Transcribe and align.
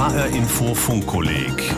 HR 0.00 0.28
Info 0.28 0.74
Funkkolleg 0.74 1.74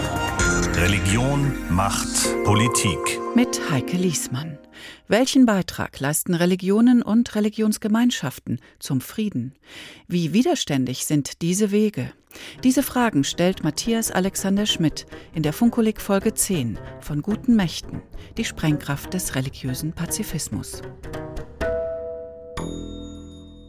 Religion, 0.76 1.52
Macht, 1.70 2.06
Politik. 2.44 3.18
Mit 3.34 3.60
Heike 3.68 3.96
Liesmann. 3.96 4.60
Welchen 5.08 5.44
Beitrag 5.44 5.98
leisten 5.98 6.34
Religionen 6.34 7.02
und 7.02 7.34
Religionsgemeinschaften 7.34 8.60
zum 8.78 9.00
Frieden? 9.00 9.56
Wie 10.06 10.32
widerständig 10.32 11.04
sind 11.04 11.42
diese 11.42 11.72
Wege? 11.72 12.12
Diese 12.62 12.84
Fragen 12.84 13.24
stellt 13.24 13.64
Matthias 13.64 14.12
Alexander 14.12 14.66
Schmidt 14.66 15.04
in 15.34 15.42
der 15.42 15.52
Funkkolleg 15.52 16.00
Folge 16.00 16.32
10 16.32 16.78
von 17.00 17.22
Guten 17.22 17.56
Mächten, 17.56 18.02
die 18.36 18.44
Sprengkraft 18.44 19.14
des 19.14 19.34
religiösen 19.34 19.94
Pazifismus. 19.94 20.80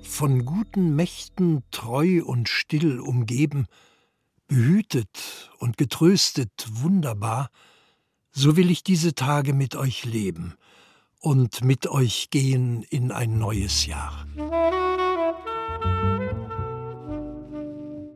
Von 0.03 0.45
guten 0.45 0.95
Mächten 0.95 1.63
treu 1.71 2.21
und 2.23 2.49
still 2.49 2.99
umgeben, 2.99 3.65
behütet 4.47 5.51
und 5.59 5.77
getröstet 5.77 6.51
wunderbar, 6.69 7.49
so 8.31 8.57
will 8.57 8.71
ich 8.71 8.83
diese 8.83 9.13
Tage 9.15 9.53
mit 9.53 9.75
euch 9.75 10.05
leben 10.05 10.55
und 11.19 11.63
mit 11.63 11.87
euch 11.87 12.29
gehen 12.31 12.83
in 12.89 13.11
ein 13.11 13.37
neues 13.37 13.85
Jahr. 13.85 14.25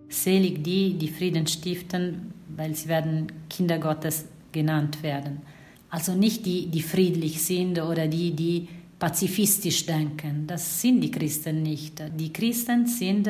Selig 0.09 0.63
die, 0.63 0.97
die 0.97 1.07
Frieden 1.07 1.47
stiften, 1.47 2.33
weil 2.55 2.75
sie 2.75 2.87
werden 2.87 3.31
Kinder 3.49 3.77
Gottes 3.77 4.25
genannt 4.51 5.03
werden. 5.03 5.41
Also 5.89 6.15
nicht 6.15 6.45
die, 6.45 6.67
die 6.67 6.81
friedlich 6.81 7.41
sind 7.41 7.79
oder 7.79 8.07
die, 8.07 8.31
die 8.31 8.67
pazifistisch 8.99 9.85
denken. 9.85 10.47
Das 10.47 10.81
sind 10.81 11.01
die 11.01 11.11
Christen 11.11 11.63
nicht. 11.63 12.01
Die 12.19 12.33
Christen 12.33 12.87
sind 12.87 13.29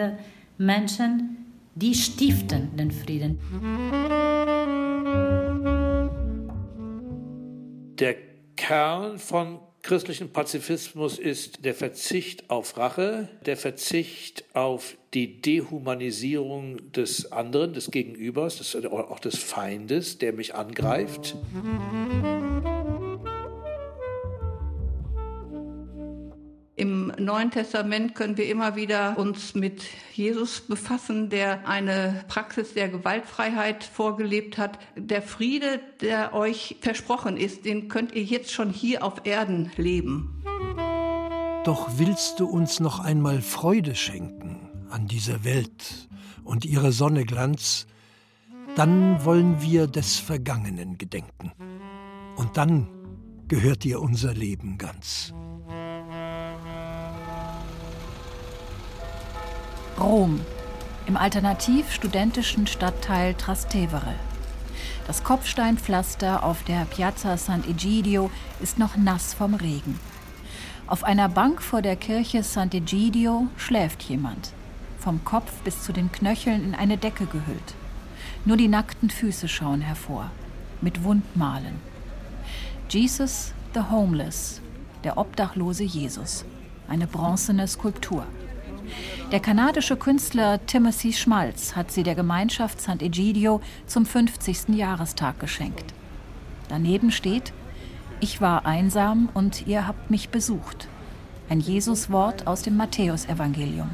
Menschen, 0.57 1.36
die 1.77 1.93
stiften 1.93 2.75
den 2.75 2.91
Frieden. 2.91 3.39
Der 7.99 8.15
Kern 8.55 9.19
von 9.19 9.59
christlichen 9.83 10.31
Pazifismus 10.31 11.19
ist 11.19 11.63
der 11.63 11.73
Verzicht 11.73 12.49
auf 12.49 12.77
Rache, 12.77 13.29
der 13.45 13.57
Verzicht 13.57 14.43
auf 14.53 14.97
die 15.13 15.41
Dehumanisierung 15.41 16.91
des 16.91 17.31
anderen, 17.31 17.73
des 17.73 17.91
Gegenübers, 17.91 18.57
des, 18.57 18.75
auch 18.85 19.19
des 19.19 19.37
Feindes, 19.37 20.17
der 20.17 20.33
mich 20.33 20.55
angreift. 20.55 21.35
Im 21.53 22.76
Neuen 27.27 27.51
Testament 27.51 28.15
können 28.15 28.37
wir 28.37 28.49
immer 28.49 28.77
wieder 28.77 29.17
uns 29.17 29.53
mit 29.53 29.83
Jesus 30.13 30.61
befassen, 30.61 31.29
der 31.29 31.67
eine 31.67 32.23
Praxis 32.29 32.73
der 32.73 32.87
Gewaltfreiheit 32.87 33.83
vorgelebt 33.83 34.57
hat. 34.57 34.79
Der 34.95 35.21
Friede, 35.21 35.81
der 35.99 36.33
euch 36.33 36.77
versprochen 36.79 37.35
ist, 37.35 37.65
den 37.65 37.89
könnt 37.89 38.13
ihr 38.15 38.23
jetzt 38.23 38.53
schon 38.53 38.69
hier 38.69 39.03
auf 39.03 39.25
Erden 39.25 39.69
leben. 39.75 40.41
Doch 41.65 41.89
willst 41.97 42.39
du 42.39 42.47
uns 42.47 42.79
noch 42.79 43.01
einmal 43.01 43.41
Freude 43.41 43.95
schenken 43.95 44.69
an 44.89 45.07
dieser 45.07 45.43
Welt 45.43 46.07
und 46.45 46.63
ihrer 46.63 46.93
Sonne 46.93 47.25
Glanz, 47.25 47.87
dann 48.77 49.25
wollen 49.25 49.61
wir 49.61 49.87
des 49.87 50.17
Vergangenen 50.17 50.97
gedenken. 50.97 51.51
Und 52.37 52.55
dann 52.55 52.87
gehört 53.49 53.83
dir 53.83 53.99
unser 53.99 54.33
Leben 54.33 54.77
ganz. 54.77 55.33
Rom, 59.99 60.41
im 61.07 61.17
alternativ-studentischen 61.17 62.67
Stadtteil 62.67 63.33
Trastevere. 63.33 64.13
Das 65.07 65.23
Kopfsteinpflaster 65.23 66.43
auf 66.43 66.61
der 66.63 66.85
Piazza 66.85 67.33
Sant'Egidio 67.33 68.29
ist 68.59 68.77
noch 68.77 68.95
nass 68.95 69.33
vom 69.33 69.55
Regen. 69.55 69.99
Auf 70.85 71.03
einer 71.03 71.29
Bank 71.29 71.63
vor 71.63 71.81
der 71.81 71.95
Kirche 71.95 72.43
Sant'Egidio 72.43 73.47
schläft 73.57 74.03
jemand, 74.03 74.51
vom 74.99 75.25
Kopf 75.25 75.51
bis 75.63 75.81
zu 75.81 75.93
den 75.93 76.11
Knöcheln 76.11 76.63
in 76.63 76.75
eine 76.75 76.97
Decke 76.97 77.25
gehüllt. 77.25 77.73
Nur 78.45 78.57
die 78.57 78.67
nackten 78.67 79.09
Füße 79.09 79.47
schauen 79.47 79.81
hervor, 79.81 80.29
mit 80.79 81.03
Wundmalen. 81.03 81.81
Jesus 82.87 83.51
the 83.73 83.81
Homeless, 83.89 84.61
der 85.03 85.17
obdachlose 85.17 85.83
Jesus, 85.83 86.45
eine 86.87 87.07
bronzene 87.07 87.67
Skulptur. 87.67 88.27
Der 89.31 89.41
kanadische 89.41 89.97
Künstler 89.97 90.65
Timothy 90.67 91.11
Schmalz 91.11 91.75
hat 91.75 91.91
sie 91.91 92.03
der 92.03 92.15
Gemeinschaft 92.15 92.79
Sant'Egidio 92.79 93.59
zum 93.85 94.05
50. 94.05 94.69
Jahrestag 94.69 95.37
geschenkt. 95.41 95.93
Daneben 96.69 97.11
steht, 97.11 97.51
ich 98.21 98.39
war 98.39 98.65
einsam 98.65 99.27
und 99.33 99.67
ihr 99.67 99.85
habt 99.85 100.09
mich 100.09 100.29
besucht. 100.29 100.87
Ein 101.49 101.59
Jesuswort 101.59 102.47
aus 102.47 102.61
dem 102.61 102.77
Matthäusevangelium. 102.77 103.89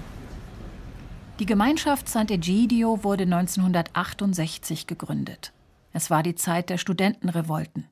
Die 1.40 1.48
Gemeinschaft 1.48 2.08
Sant'Egidio 2.10 3.04
wurde 3.04 3.24
1968 3.24 4.86
gegründet. 4.86 5.52
Es 5.94 6.12
war 6.12 6.22
die 6.22 6.36
Zeit 6.36 6.70
der 6.70 6.78
Studentenrevolten. 6.78 7.86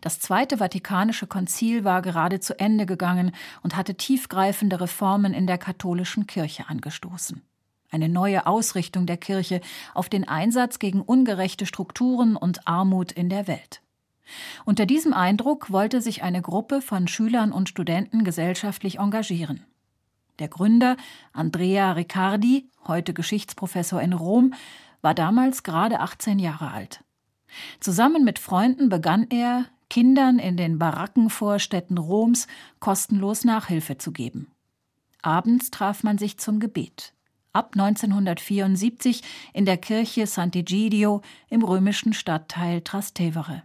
Das 0.00 0.20
Zweite 0.20 0.58
Vatikanische 0.58 1.26
Konzil 1.26 1.84
war 1.84 2.02
gerade 2.02 2.40
zu 2.40 2.58
Ende 2.58 2.86
gegangen 2.86 3.32
und 3.62 3.76
hatte 3.76 3.94
tiefgreifende 3.94 4.80
Reformen 4.80 5.34
in 5.34 5.46
der 5.46 5.58
katholischen 5.58 6.26
Kirche 6.26 6.68
angestoßen. 6.68 7.42
Eine 7.90 8.08
neue 8.08 8.46
Ausrichtung 8.46 9.06
der 9.06 9.16
Kirche 9.16 9.60
auf 9.94 10.08
den 10.08 10.26
Einsatz 10.26 10.78
gegen 10.78 11.00
ungerechte 11.00 11.64
Strukturen 11.64 12.36
und 12.36 12.66
Armut 12.66 13.12
in 13.12 13.28
der 13.28 13.46
Welt. 13.46 13.82
Unter 14.64 14.86
diesem 14.86 15.12
Eindruck 15.12 15.70
wollte 15.70 16.00
sich 16.00 16.22
eine 16.22 16.42
Gruppe 16.42 16.80
von 16.82 17.08
Schülern 17.08 17.52
und 17.52 17.68
Studenten 17.68 18.24
gesellschaftlich 18.24 18.98
engagieren. 18.98 19.64
Der 20.38 20.48
Gründer, 20.48 20.96
Andrea 21.32 21.92
Riccardi, 21.92 22.68
heute 22.86 23.14
Geschichtsprofessor 23.14 24.00
in 24.00 24.12
Rom, 24.12 24.54
war 25.02 25.14
damals 25.14 25.62
gerade 25.62 26.00
18 26.00 26.38
Jahre 26.38 26.72
alt. 26.72 27.04
Zusammen 27.80 28.24
mit 28.24 28.38
Freunden 28.38 28.88
begann 28.88 29.26
er, 29.30 29.66
Kindern 29.90 30.38
in 30.38 30.56
den 30.56 30.78
Barackenvorstädten 30.78 31.98
Roms 31.98 32.46
kostenlos 32.80 33.44
Nachhilfe 33.44 33.98
zu 33.98 34.12
geben. 34.12 34.48
Abends 35.22 35.70
traf 35.70 36.02
man 36.02 36.18
sich 36.18 36.38
zum 36.38 36.60
Gebet. 36.60 37.12
Ab 37.52 37.70
1974 37.74 39.22
in 39.52 39.64
der 39.64 39.76
Kirche 39.76 40.24
Sant'Egidio 40.24 41.22
im 41.48 41.62
römischen 41.62 42.12
Stadtteil 42.12 42.80
Trastevere. 42.80 43.62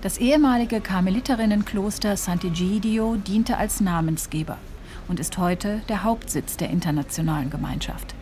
Das 0.00 0.16
ehemalige 0.16 0.80
Karmeliterinnenkloster 0.80 2.14
Sant'Egidio 2.14 3.16
diente 3.16 3.56
als 3.56 3.80
Namensgeber 3.80 4.56
und 5.08 5.20
ist 5.20 5.38
heute 5.38 5.82
der 5.88 6.04
Hauptsitz 6.04 6.56
der 6.56 6.70
internationalen 6.70 7.50
Gemeinschaft. 7.50 8.14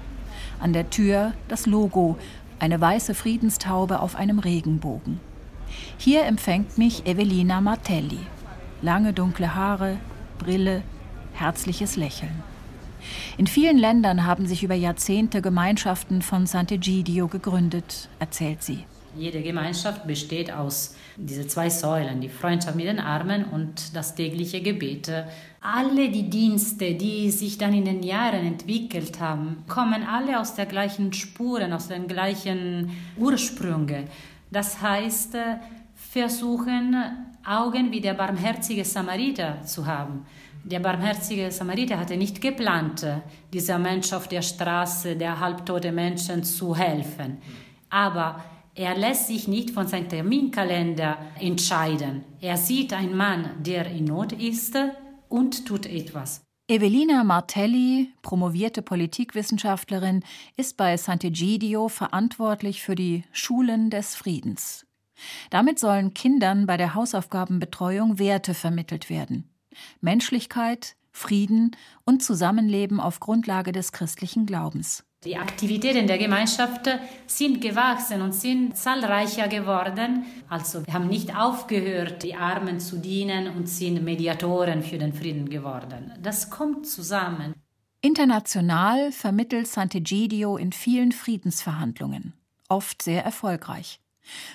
An 0.59 0.73
der 0.73 0.91
Tür 0.91 1.35
das 1.49 1.67
Logo 1.67 2.19
eine 2.59 2.81
weiße 2.81 3.15
Friedenstaube 3.15 4.01
auf 4.01 4.17
einem 4.17 4.39
Regenbogen. 4.39 5.21
Hier 5.99 6.25
empfängt 6.25 6.79
mich 6.79 7.07
Evelina 7.07 7.61
Martelli. 7.61 8.21
Lange 8.83 9.13
dunkle 9.13 9.55
Haare, 9.55 9.97
Brille, 10.39 10.83
herzliches 11.33 11.97
Lächeln. 11.97 12.43
In 13.37 13.47
vielen 13.47 13.79
Ländern 13.79 14.25
haben 14.25 14.47
sich 14.47 14.63
über 14.63 14.75
Jahrzehnte 14.75 15.43
Gemeinschaften 15.43 16.23
von 16.23 16.47
Sant'Egidio 16.47 17.29
gegründet, 17.29 18.09
erzählt 18.19 18.63
sie. 18.63 18.85
Jede 19.19 19.43
Gemeinschaft 19.43 20.07
besteht 20.07 20.53
aus 20.53 20.95
diesen 21.17 21.49
zwei 21.49 21.71
Säulen, 21.71 22.21
die 22.21 22.29
Freundschaft 22.29 22.77
mit 22.77 22.87
den 22.87 23.01
Armen 23.01 23.45
und 23.45 23.97
das 23.97 24.15
tägliche 24.15 24.61
Gebet. 24.61 25.11
Alle 25.61 26.11
die 26.11 26.29
Dienste, 26.29 26.95
die 26.95 27.31
sich 27.31 27.59
dann 27.59 27.75
in 27.75 27.85
den 27.85 28.03
Jahren 28.03 28.47
entwickelt 28.47 29.19
haben, 29.21 29.65
kommen 29.69 30.03
alle 30.03 30.39
aus 30.39 30.55
der 30.55 30.67
gleichen 30.67 31.13
Spuren, 31.13 31.73
aus 31.73 31.89
den 31.89 32.07
gleichen 32.07 32.91
Ursprüngen. 33.17 34.05
Das 34.51 34.81
heißt, 34.81 35.37
versuchen 35.95 36.97
Augen 37.45 37.91
wie 37.93 38.01
der 38.01 38.15
barmherzige 38.15 38.85
Samariter 38.85 39.63
zu 39.65 39.87
haben. 39.87 40.27
Der 40.65 40.81
barmherzige 40.81 41.51
Samariter 41.53 41.99
hatte 41.99 42.17
nicht 42.17 42.41
geplant, 42.41 43.07
dieser 43.53 43.79
Mensch 43.79 44.13
auf 44.13 44.27
der 44.27 44.43
Straße, 44.43 45.15
der 45.15 45.39
halbtote 45.39 45.93
Menschen 45.93 46.43
zu 46.43 46.75
helfen. 46.75 47.39
Aber 47.89 48.43
er 48.77 48.95
lässt 48.95 49.29
sich 49.29 49.49
nicht 49.49 49.71
von 49.71 49.89
seinem 49.89 50.11
Terminkalender 50.11 51.17
entscheiden. 51.41 52.25
Er 52.43 52.59
sieht 52.59 52.93
einen 52.93 53.17
Mann, 53.17 53.51
der 53.61 53.87
in 53.87 54.05
Not 54.05 54.33
ist 54.33 54.77
und 55.29 55.67
tut 55.67 55.87
etwas. 55.87 56.43
Evelina 56.69 57.25
Martelli, 57.25 58.13
promovierte 58.21 58.83
Politikwissenschaftlerin, 58.83 60.23
ist 60.57 60.77
bei 60.77 60.97
Sant'Egidio 60.97 61.89
verantwortlich 61.89 62.83
für 62.83 62.95
die 62.95 63.25
Schulen 63.33 63.89
des 63.89 64.15
Friedens. 64.15 64.85
Damit 65.49 65.79
sollen 65.79 66.13
Kindern 66.13 66.67
bei 66.67 66.77
der 66.77 66.95
Hausaufgabenbetreuung 66.95 68.19
Werte 68.19 68.53
vermittelt 68.53 69.09
werden. 69.09 69.49
Menschlichkeit, 70.03 70.97
Frieden 71.13 71.71
und 72.05 72.23
Zusammenleben 72.23 73.01
auf 73.01 73.21
Grundlage 73.21 73.73
des 73.73 73.93
christlichen 73.93 74.45
Glaubens. 74.45 75.05
Die 75.27 75.37
Aktivitäten 75.37 76.07
der 76.07 76.19
Gemeinschaft 76.19 76.89
sind 77.27 77.61
gewachsen 77.61 78.23
und 78.23 78.33
sind 78.33 78.77
zahlreicher 78.77 79.49
geworden. 79.49 80.25
Also 80.49 80.87
wir 80.87 80.95
haben 80.95 81.09
nicht 81.09 81.37
aufgehört, 81.37 82.23
die 82.23 82.37
Armen 82.37 82.79
zu 82.79 82.99
dienen 82.99 83.49
und 83.49 83.69
sind 83.69 84.05
Mediatoren 84.05 84.85
für 84.85 84.99
den 84.99 85.13
Frieden 85.13 85.51
geworden. 85.51 86.13
Das 86.23 86.49
kommt 86.49 86.87
zusammen. 86.87 87.55
International 88.03 89.11
vermittelt 89.11 89.67
Sant'Egidio 89.67 90.57
in 90.57 90.71
vielen 90.71 91.11
Friedensverhandlungen, 91.11 92.33
oft 92.69 93.03
sehr 93.03 93.25
erfolgreich. 93.25 93.99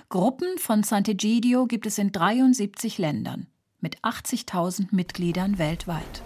Gruppen 0.07 0.57
von 0.57 0.83
Sant'Egidio 0.83 1.67
gibt 1.67 1.85
es 1.85 1.97
in 1.97 2.13
73 2.13 2.97
Ländern 2.97 3.47
mit 3.81 3.99
80.000 4.03 4.87
Mitgliedern 4.91 5.57
weltweit. 5.57 6.23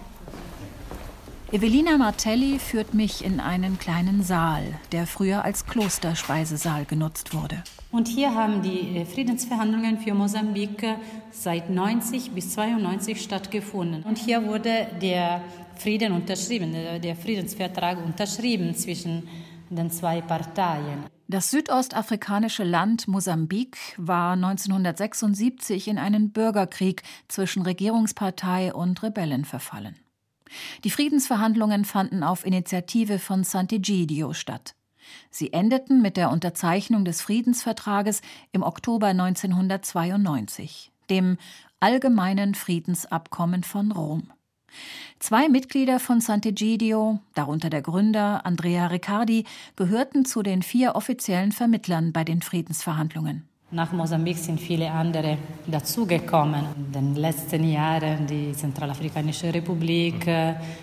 Evelina 1.55 1.97
Martelli 1.97 2.59
führt 2.59 2.93
mich 2.93 3.23
in 3.23 3.39
einen 3.39 3.79
kleinen 3.79 4.23
Saal, 4.23 4.77
der 4.91 5.07
früher 5.07 5.45
als 5.45 5.65
Klosterspeisesaal 5.65 6.83
genutzt 6.83 7.33
wurde. 7.33 7.63
Und 7.93 8.09
hier 8.09 8.35
haben 8.35 8.61
die 8.61 8.97
äh, 8.97 9.05
Friedensverhandlungen 9.05 9.99
für 9.99 10.13
Mosambik 10.13 10.83
äh, 10.83 10.95
seit 11.31 11.69
90 11.69 12.31
bis 12.31 12.51
92 12.55 13.21
stattgefunden. 13.21 14.03
Und 14.03 14.17
hier 14.17 14.45
wurde 14.45 14.87
der 15.01 15.41
Frieden 15.77 16.11
unterschrieben, 16.11 16.75
äh, 16.75 16.99
der 16.99 17.15
Friedensvertrag 17.15 18.05
unterschrieben 18.05 18.75
zwischen 18.75 19.25
den 19.69 19.89
zwei 19.91 20.19
Parteien. 20.19 21.05
Das 21.29 21.51
südostafrikanische 21.51 22.65
Land 22.65 23.07
Mosambik 23.07 23.77
war 23.95 24.33
1976 24.33 25.87
in 25.87 25.99
einen 25.99 26.31
Bürgerkrieg 26.31 27.03
zwischen 27.29 27.61
Regierungspartei 27.61 28.73
und 28.73 29.01
Rebellen 29.03 29.45
verfallen. 29.45 29.95
Die 30.83 30.89
Friedensverhandlungen 30.89 31.85
fanden 31.85 32.23
auf 32.23 32.45
Initiative 32.45 33.19
von 33.19 33.43
Sant'Egidio 33.43 34.33
statt. 34.33 34.75
Sie 35.29 35.53
endeten 35.53 36.01
mit 36.01 36.17
der 36.17 36.31
Unterzeichnung 36.31 37.05
des 37.05 37.21
Friedensvertrages 37.21 38.21
im 38.51 38.63
Oktober 38.63 39.07
1992, 39.07 40.91
dem 41.09 41.37
Allgemeinen 41.79 42.55
Friedensabkommen 42.55 43.63
von 43.63 43.91
Rom. 43.91 44.31
Zwei 45.19 45.47
Mitglieder 45.47 45.99
von 45.99 46.19
Sant'Egidio, 46.19 47.19
darunter 47.33 47.69
der 47.69 47.81
Gründer 47.81 48.45
Andrea 48.45 48.87
Riccardi, 48.87 49.45
gehörten 49.75 50.25
zu 50.25 50.43
den 50.43 50.63
vier 50.63 50.95
offiziellen 50.95 51.51
Vermittlern 51.51 52.11
bei 52.11 52.23
den 52.23 52.41
Friedensverhandlungen. 52.41 53.47
Nach 53.75 53.91
Mosambik 53.91 54.37
sind 54.37 54.61
viele 54.61 54.89
andere 54.89 55.37
dazugekommen. 55.67 56.63
In 56.77 56.91
den 56.93 57.15
letzten 57.15 57.69
Jahren 57.69 58.25
die 58.25 58.53
Zentralafrikanische 58.53 59.53
Republik, 59.53 60.25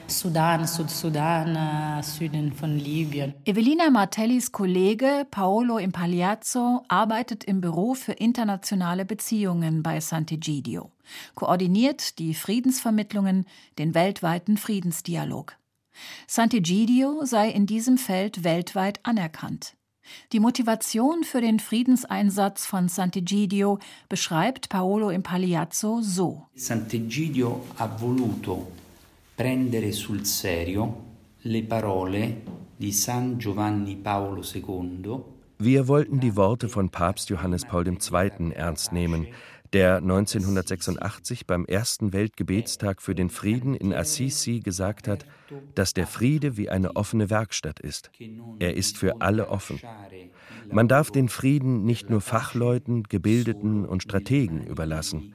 Sudan, 0.06 0.66
Südsudan, 0.66 2.02
Süden 2.02 2.52
von 2.52 2.78
Libyen. 2.78 3.32
Evelina 3.46 3.88
Martellis 3.88 4.52
Kollege 4.52 5.26
Paolo 5.30 5.78
Impagliazzo 5.78 6.82
arbeitet 6.88 7.44
im 7.44 7.62
Büro 7.62 7.94
für 7.94 8.12
internationale 8.12 9.06
Beziehungen 9.06 9.82
bei 9.82 9.96
Sant'Egidio, 9.96 10.90
koordiniert 11.34 12.18
die 12.18 12.34
Friedensvermittlungen, 12.34 13.46
den 13.78 13.94
weltweiten 13.94 14.58
Friedensdialog. 14.58 15.56
Sant'Egidio 16.28 17.24
sei 17.24 17.48
in 17.48 17.64
diesem 17.64 17.96
Feld 17.96 18.44
weltweit 18.44 19.00
anerkannt. 19.02 19.76
Die 20.32 20.40
Motivation 20.40 21.24
für 21.24 21.40
den 21.40 21.60
Friedenseinsatz 21.60 22.66
von 22.66 22.88
Sant'Egidio 22.88 23.78
beschreibt 24.08 24.68
Paolo 24.68 25.10
Impagliazzo 25.10 26.00
so. 26.02 26.46
Sant'Egidio 26.54 27.64
ha 27.76 27.86
voluto 27.86 28.72
prendere 29.34 29.92
sul 29.92 30.24
serio 30.24 31.10
le 31.42 31.62
parole 31.64 32.42
di 32.76 32.92
San 32.92 33.38
Giovanni 33.38 33.96
Paolo 33.96 34.42
II. 34.42 35.20
Wir 35.58 35.86
wollten 35.86 36.18
die 36.18 36.36
Worte 36.36 36.68
von 36.68 36.90
Papst 36.90 37.30
Johannes 37.30 37.64
Paul 37.64 37.86
II. 37.86 38.52
ernst 38.54 38.92
nehmen, 38.92 39.28
der 39.72 39.96
1986 39.96 41.46
beim 41.46 41.64
ersten 41.64 42.12
Weltgebetstag 42.12 43.00
für 43.00 43.14
den 43.14 43.30
Frieden 43.30 43.74
in 43.74 43.94
Assisi 43.94 44.60
gesagt 44.60 45.08
hat, 45.08 45.24
dass 45.74 45.94
der 45.94 46.06
Friede 46.06 46.56
wie 46.56 46.68
eine 46.68 46.96
offene 46.96 47.30
Werkstatt 47.30 47.80
ist. 47.80 48.10
Er 48.58 48.76
ist 48.76 48.98
für 48.98 49.20
alle 49.20 49.48
offen. 49.48 49.80
Man 50.70 50.88
darf 50.88 51.10
den 51.10 51.28
Frieden 51.28 51.84
nicht 51.84 52.10
nur 52.10 52.20
Fachleuten, 52.20 53.04
Gebildeten 53.04 53.86
und 53.86 54.02
Strategen 54.02 54.66
überlassen. 54.66 55.34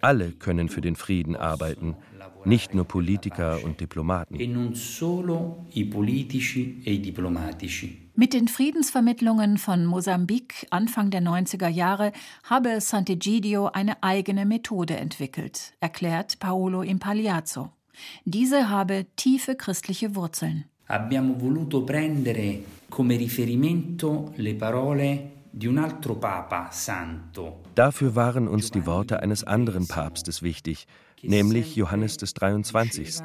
Alle 0.00 0.32
können 0.32 0.68
für 0.68 0.80
den 0.80 0.96
Frieden 0.96 1.36
arbeiten, 1.36 1.96
nicht 2.44 2.74
nur 2.74 2.84
Politiker 2.84 3.62
und 3.64 3.80
Diplomaten. 3.80 4.36
Mit 8.16 8.32
den 8.32 8.46
Friedensvermittlungen 8.46 9.58
von 9.58 9.86
Mosambik 9.86 10.68
Anfang 10.70 11.10
der 11.10 11.20
90er 11.20 11.66
Jahre 11.66 12.12
habe 12.44 12.78
Sant'Egidio 12.78 13.66
eine 13.66 14.04
eigene 14.04 14.46
Methode 14.46 14.96
entwickelt, 14.96 15.72
erklärt 15.80 16.38
Paolo 16.38 16.82
Impagliazzo. 16.82 17.70
Diese 18.24 18.68
habe 18.68 19.06
tiefe 19.16 19.56
christliche 19.56 20.14
Wurzeln. 20.14 20.64
Abbiamo 20.86 21.34
voluto 21.40 21.84
prendere 21.84 22.60
come 22.88 23.16
riferimento 23.16 24.32
le 24.36 24.54
parole 24.54 25.30
Dafür 27.74 28.16
waren 28.16 28.48
uns 28.48 28.70
die 28.72 28.86
Worte 28.86 29.20
eines 29.20 29.44
anderen 29.44 29.86
Papstes 29.86 30.42
wichtig, 30.42 30.86
nämlich 31.22 31.76
Johannes 31.76 32.16
des 32.16 32.34
23. 32.34 33.22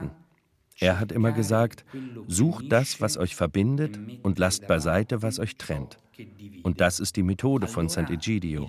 Er 0.79 0.99
hat 0.99 1.11
immer 1.11 1.31
gesagt, 1.31 1.85
sucht 2.27 2.71
das, 2.71 3.01
was 3.01 3.17
euch 3.17 3.35
verbindet, 3.35 3.99
und 4.23 4.39
lasst 4.39 4.67
beiseite, 4.67 5.21
was 5.21 5.39
euch 5.39 5.57
trennt. 5.57 5.97
Und 6.63 6.81
das 6.81 6.99
ist 6.99 7.15
die 7.15 7.23
Methode 7.23 7.67
von 7.67 7.87
Sant'Egidio. 7.87 8.67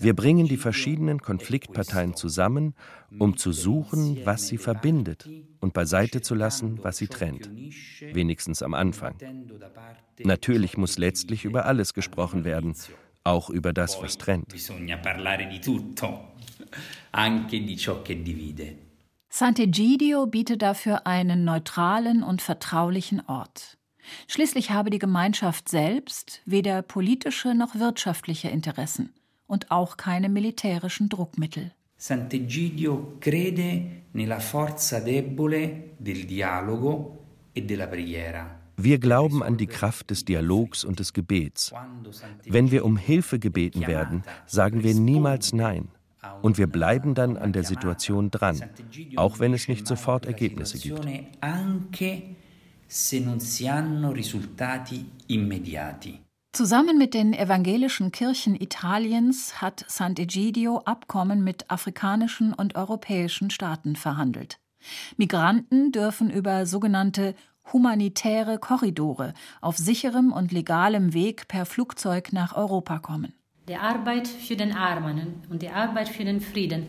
Wir 0.00 0.14
bringen 0.14 0.46
die 0.46 0.56
verschiedenen 0.56 1.20
Konfliktparteien 1.20 2.14
zusammen, 2.14 2.74
um 3.18 3.36
zu 3.36 3.52
suchen, 3.52 4.18
was 4.24 4.46
sie 4.46 4.58
verbindet, 4.58 5.28
und 5.60 5.72
beiseite 5.72 6.20
zu 6.20 6.34
lassen, 6.34 6.78
was 6.82 6.98
sie 6.98 7.08
trennt. 7.08 7.50
Wenigstens 8.12 8.62
am 8.62 8.74
Anfang. 8.74 9.16
Natürlich 10.18 10.76
muss 10.76 10.98
letztlich 10.98 11.44
über 11.44 11.66
alles 11.66 11.94
gesprochen 11.94 12.44
werden, 12.44 12.74
auch 13.24 13.50
über 13.50 13.72
das, 13.72 14.00
was 14.00 14.18
trennt 14.18 14.54
anche 17.10 17.64
di 17.64 17.76
ciò 17.76 18.02
che 18.02 18.22
divide. 18.22 18.85
Sant'Egidio 19.38 20.24
bietet 20.24 20.62
dafür 20.62 21.06
einen 21.06 21.44
neutralen 21.44 22.22
und 22.22 22.40
vertraulichen 22.40 23.20
Ort. 23.26 23.76
Schließlich 24.28 24.70
habe 24.70 24.88
die 24.88 24.98
Gemeinschaft 24.98 25.68
selbst 25.68 26.40
weder 26.46 26.80
politische 26.80 27.54
noch 27.54 27.74
wirtschaftliche 27.74 28.48
Interessen 28.48 29.12
und 29.46 29.70
auch 29.70 29.98
keine 29.98 30.30
militärischen 30.30 31.10
Druckmittel. 31.10 31.72
Sant'Egidio 31.98 33.18
crede 33.20 34.04
nella 34.14 34.40
forza 34.40 35.00
debole 35.00 35.96
del 35.98 36.24
dialogo 36.24 37.18
e 37.52 37.60
della 37.60 37.88
preghiera. 37.88 38.58
Wir 38.78 38.98
glauben 38.98 39.42
an 39.42 39.58
die 39.58 39.66
Kraft 39.66 40.08
des 40.08 40.24
Dialogs 40.24 40.82
und 40.82 40.98
des 40.98 41.12
Gebets. 41.12 41.74
Wenn 42.46 42.70
wir 42.70 42.86
um 42.86 42.96
Hilfe 42.96 43.38
gebeten 43.38 43.86
werden, 43.86 44.22
sagen 44.46 44.82
wir 44.82 44.94
niemals 44.94 45.52
Nein. 45.52 45.88
Und 46.42 46.58
wir 46.58 46.66
bleiben 46.66 47.14
dann 47.14 47.36
an 47.36 47.52
der 47.52 47.64
Situation 47.64 48.30
dran, 48.30 48.60
auch 49.16 49.38
wenn 49.38 49.54
es 49.54 49.68
nicht 49.68 49.86
sofort 49.86 50.26
Ergebnisse 50.26 50.78
gibt. 50.78 51.06
Zusammen 56.52 56.96
mit 56.96 57.12
den 57.12 57.34
evangelischen 57.34 58.12
Kirchen 58.12 58.54
Italiens 58.54 59.60
hat 59.60 59.84
Sant'Egidio 59.88 60.82
Abkommen 60.84 61.44
mit 61.44 61.70
afrikanischen 61.70 62.54
und 62.54 62.76
europäischen 62.76 63.50
Staaten 63.50 63.94
verhandelt. 63.94 64.58
Migranten 65.16 65.92
dürfen 65.92 66.30
über 66.30 66.64
sogenannte 66.64 67.34
humanitäre 67.72 68.58
Korridore 68.58 69.34
auf 69.60 69.76
sicherem 69.76 70.32
und 70.32 70.52
legalem 70.52 71.12
Weg 71.12 71.48
per 71.48 71.66
Flugzeug 71.66 72.32
nach 72.32 72.56
Europa 72.56 73.00
kommen. 73.00 73.34
Die 73.68 73.74
Arbeit 73.74 74.28
für 74.28 74.54
den 74.54 74.72
Armen 74.72 75.42
und 75.50 75.60
die 75.60 75.70
Arbeit 75.70 76.08
für 76.08 76.24
den 76.24 76.40
Frieden 76.40 76.88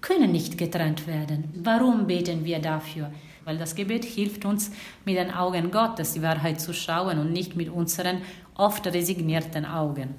können 0.00 0.32
nicht 0.32 0.56
getrennt 0.56 1.06
werden. 1.06 1.52
Warum 1.62 2.06
beten 2.06 2.46
wir 2.46 2.58
dafür? 2.58 3.12
Weil 3.44 3.58
das 3.58 3.74
Gebet 3.74 4.06
hilft 4.06 4.46
uns, 4.46 4.70
mit 5.04 5.16
den 5.16 5.30
Augen 5.30 5.70
Gottes 5.70 6.14
die 6.14 6.22
Wahrheit 6.22 6.58
zu 6.58 6.72
schauen 6.72 7.18
und 7.18 7.32
nicht 7.32 7.54
mit 7.54 7.68
unseren 7.68 8.22
oft 8.54 8.86
resignierten 8.86 9.66
Augen. 9.66 10.14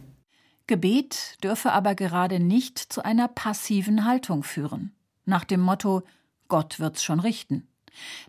Gebet 0.67 1.37
dürfe 1.43 1.71
aber 1.71 1.95
gerade 1.95 2.39
nicht 2.39 2.77
zu 2.77 3.03
einer 3.03 3.27
passiven 3.27 4.05
Haltung 4.05 4.43
führen. 4.43 4.91
Nach 5.25 5.45
dem 5.45 5.61
Motto 5.61 6.03
Gott 6.47 6.79
wird's 6.79 7.03
schon 7.03 7.19
richten. 7.19 7.67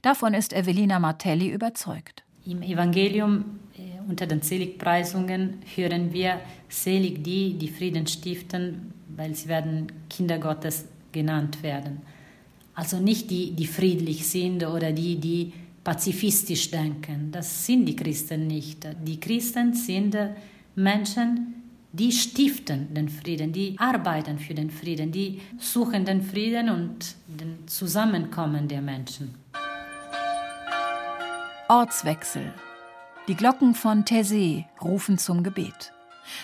Davon 0.00 0.32
ist 0.32 0.54
Evelina 0.54 0.98
Martelli 0.98 1.50
überzeugt. 1.50 2.24
Im 2.46 2.62
Evangelium 2.62 3.60
unter 4.08 4.26
den 4.26 4.42
Seligpreisungen 4.42 5.58
hören 5.76 6.12
wir, 6.12 6.40
selig 6.68 7.22
die, 7.22 7.54
die 7.54 7.68
Frieden 7.68 8.06
stiften, 8.06 8.92
weil 9.14 9.34
sie 9.34 9.48
werden 9.48 9.86
Kinder 10.08 10.38
Gottes 10.38 10.86
genannt 11.12 11.62
werden. 11.62 12.00
Also 12.74 12.98
nicht 12.98 13.30
die, 13.30 13.52
die 13.52 13.66
friedlich 13.66 14.26
sind 14.26 14.64
oder 14.64 14.92
die, 14.92 15.16
die 15.16 15.52
pazifistisch 15.84 16.70
denken. 16.70 17.30
Das 17.32 17.66
sind 17.66 17.86
die 17.86 17.96
Christen 17.96 18.46
nicht. 18.46 18.86
Die 19.06 19.20
Christen 19.20 19.74
sind 19.74 20.16
Menschen, 20.74 21.54
die 21.92 22.12
stiften 22.12 22.92
den 22.94 23.08
Frieden, 23.08 23.52
die 23.52 23.74
arbeiten 23.78 24.38
für 24.38 24.54
den 24.54 24.70
Frieden, 24.70 25.10
die 25.10 25.40
suchen 25.58 26.04
den 26.04 26.22
Frieden 26.22 26.68
und 26.68 27.14
den 27.26 27.66
Zusammenkommen 27.66 28.68
der 28.68 28.82
Menschen. 28.82 29.34
Ortswechsel. 31.68 32.52
Die 33.28 33.34
Glocken 33.34 33.74
von 33.74 34.06
Taizé 34.06 34.64
rufen 34.80 35.18
zum 35.18 35.42
Gebet. 35.42 35.92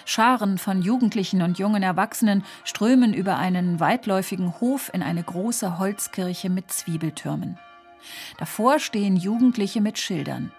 Scharen 0.05 0.59
von 0.59 0.83
Jugendlichen 0.83 1.41
und 1.41 1.59
jungen 1.59 1.83
Erwachsenen 1.83 2.45
strömen 2.63 3.15
über 3.15 3.39
einen 3.39 3.81
weitläufigen 3.81 4.61
Hof 4.61 4.91
in 4.93 5.03
eine 5.03 5.23
große 5.23 5.79
Holzkirche 5.79 6.51
mit 6.51 6.71
Zwiebeltürmen. 6.71 7.59
Davor 8.37 8.81
stehen 8.81 9.17
Jugendliche 9.17 9.81
mit 9.81 9.99
Schildern. 9.99 10.53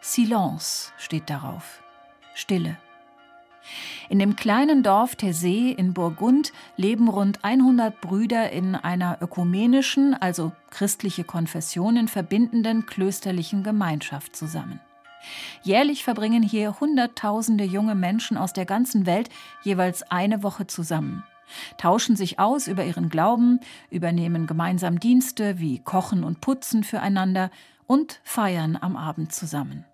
Silence 0.00 0.92
steht 0.96 1.28
darauf. 1.28 1.82
Stille. 2.32 2.78
In 4.08 4.18
dem 4.18 4.34
kleinen 4.34 4.82
Dorf 4.82 5.12
Tessé 5.12 5.76
in 5.76 5.92
Burgund 5.92 6.54
leben 6.78 7.08
rund 7.08 7.44
100 7.44 8.00
Brüder 8.00 8.50
in 8.50 8.76
einer 8.76 9.18
ökumenischen, 9.20 10.14
also 10.14 10.52
christliche 10.70 11.24
Konfessionen 11.24 12.08
verbindenden 12.08 12.86
klösterlichen 12.86 13.62
Gemeinschaft 13.62 14.36
zusammen. 14.36 14.80
Jährlich 15.62 16.04
verbringen 16.04 16.42
hier 16.42 16.80
Hunderttausende 16.80 17.64
junge 17.64 17.94
Menschen 17.94 18.36
aus 18.36 18.52
der 18.52 18.64
ganzen 18.64 19.06
Welt 19.06 19.28
jeweils 19.62 20.02
eine 20.10 20.42
Woche 20.42 20.66
zusammen, 20.66 21.24
tauschen 21.78 22.16
sich 22.16 22.38
aus 22.38 22.68
über 22.68 22.84
ihren 22.84 23.08
Glauben, 23.08 23.60
übernehmen 23.90 24.46
gemeinsam 24.46 25.00
Dienste 25.00 25.58
wie 25.58 25.80
Kochen 25.80 26.24
und 26.24 26.40
Putzen 26.40 26.84
füreinander 26.84 27.50
und 27.86 28.20
feiern 28.24 28.78
am 28.80 28.96
Abend 28.96 29.32
zusammen. 29.32 29.84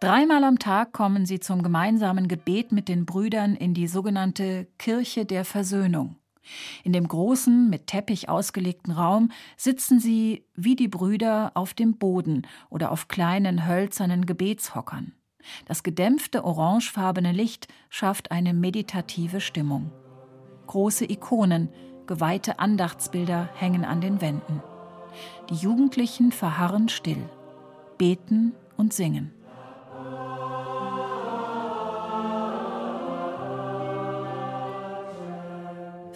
Dreimal 0.00 0.42
am 0.42 0.58
Tag 0.58 0.92
kommen 0.92 1.26
sie 1.26 1.38
zum 1.38 1.62
gemeinsamen 1.62 2.26
Gebet 2.26 2.72
mit 2.72 2.88
den 2.88 3.06
Brüdern 3.06 3.54
in 3.54 3.72
die 3.72 3.86
sogenannte 3.86 4.66
Kirche 4.76 5.24
der 5.24 5.44
Versöhnung. 5.44 6.16
In 6.84 6.92
dem 6.92 7.06
großen, 7.06 7.70
mit 7.70 7.86
Teppich 7.86 8.28
ausgelegten 8.28 8.92
Raum 8.92 9.30
sitzen 9.56 10.00
sie 10.00 10.44
wie 10.54 10.76
die 10.76 10.88
Brüder 10.88 11.52
auf 11.54 11.74
dem 11.74 11.96
Boden 11.98 12.46
oder 12.70 12.90
auf 12.90 13.08
kleinen 13.08 13.66
hölzernen 13.66 14.26
Gebetshockern. 14.26 15.12
Das 15.66 15.82
gedämpfte 15.82 16.44
orangefarbene 16.44 17.32
Licht 17.32 17.68
schafft 17.88 18.30
eine 18.30 18.54
meditative 18.54 19.40
Stimmung. 19.40 19.90
Große 20.66 21.04
Ikonen, 21.04 21.68
geweihte 22.06 22.58
Andachtsbilder 22.58 23.48
hängen 23.54 23.84
an 23.84 24.00
den 24.00 24.20
Wänden. 24.20 24.62
Die 25.50 25.56
Jugendlichen 25.56 26.32
verharren 26.32 26.88
still, 26.88 27.28
beten 27.98 28.52
und 28.76 28.92
singen. 28.92 29.32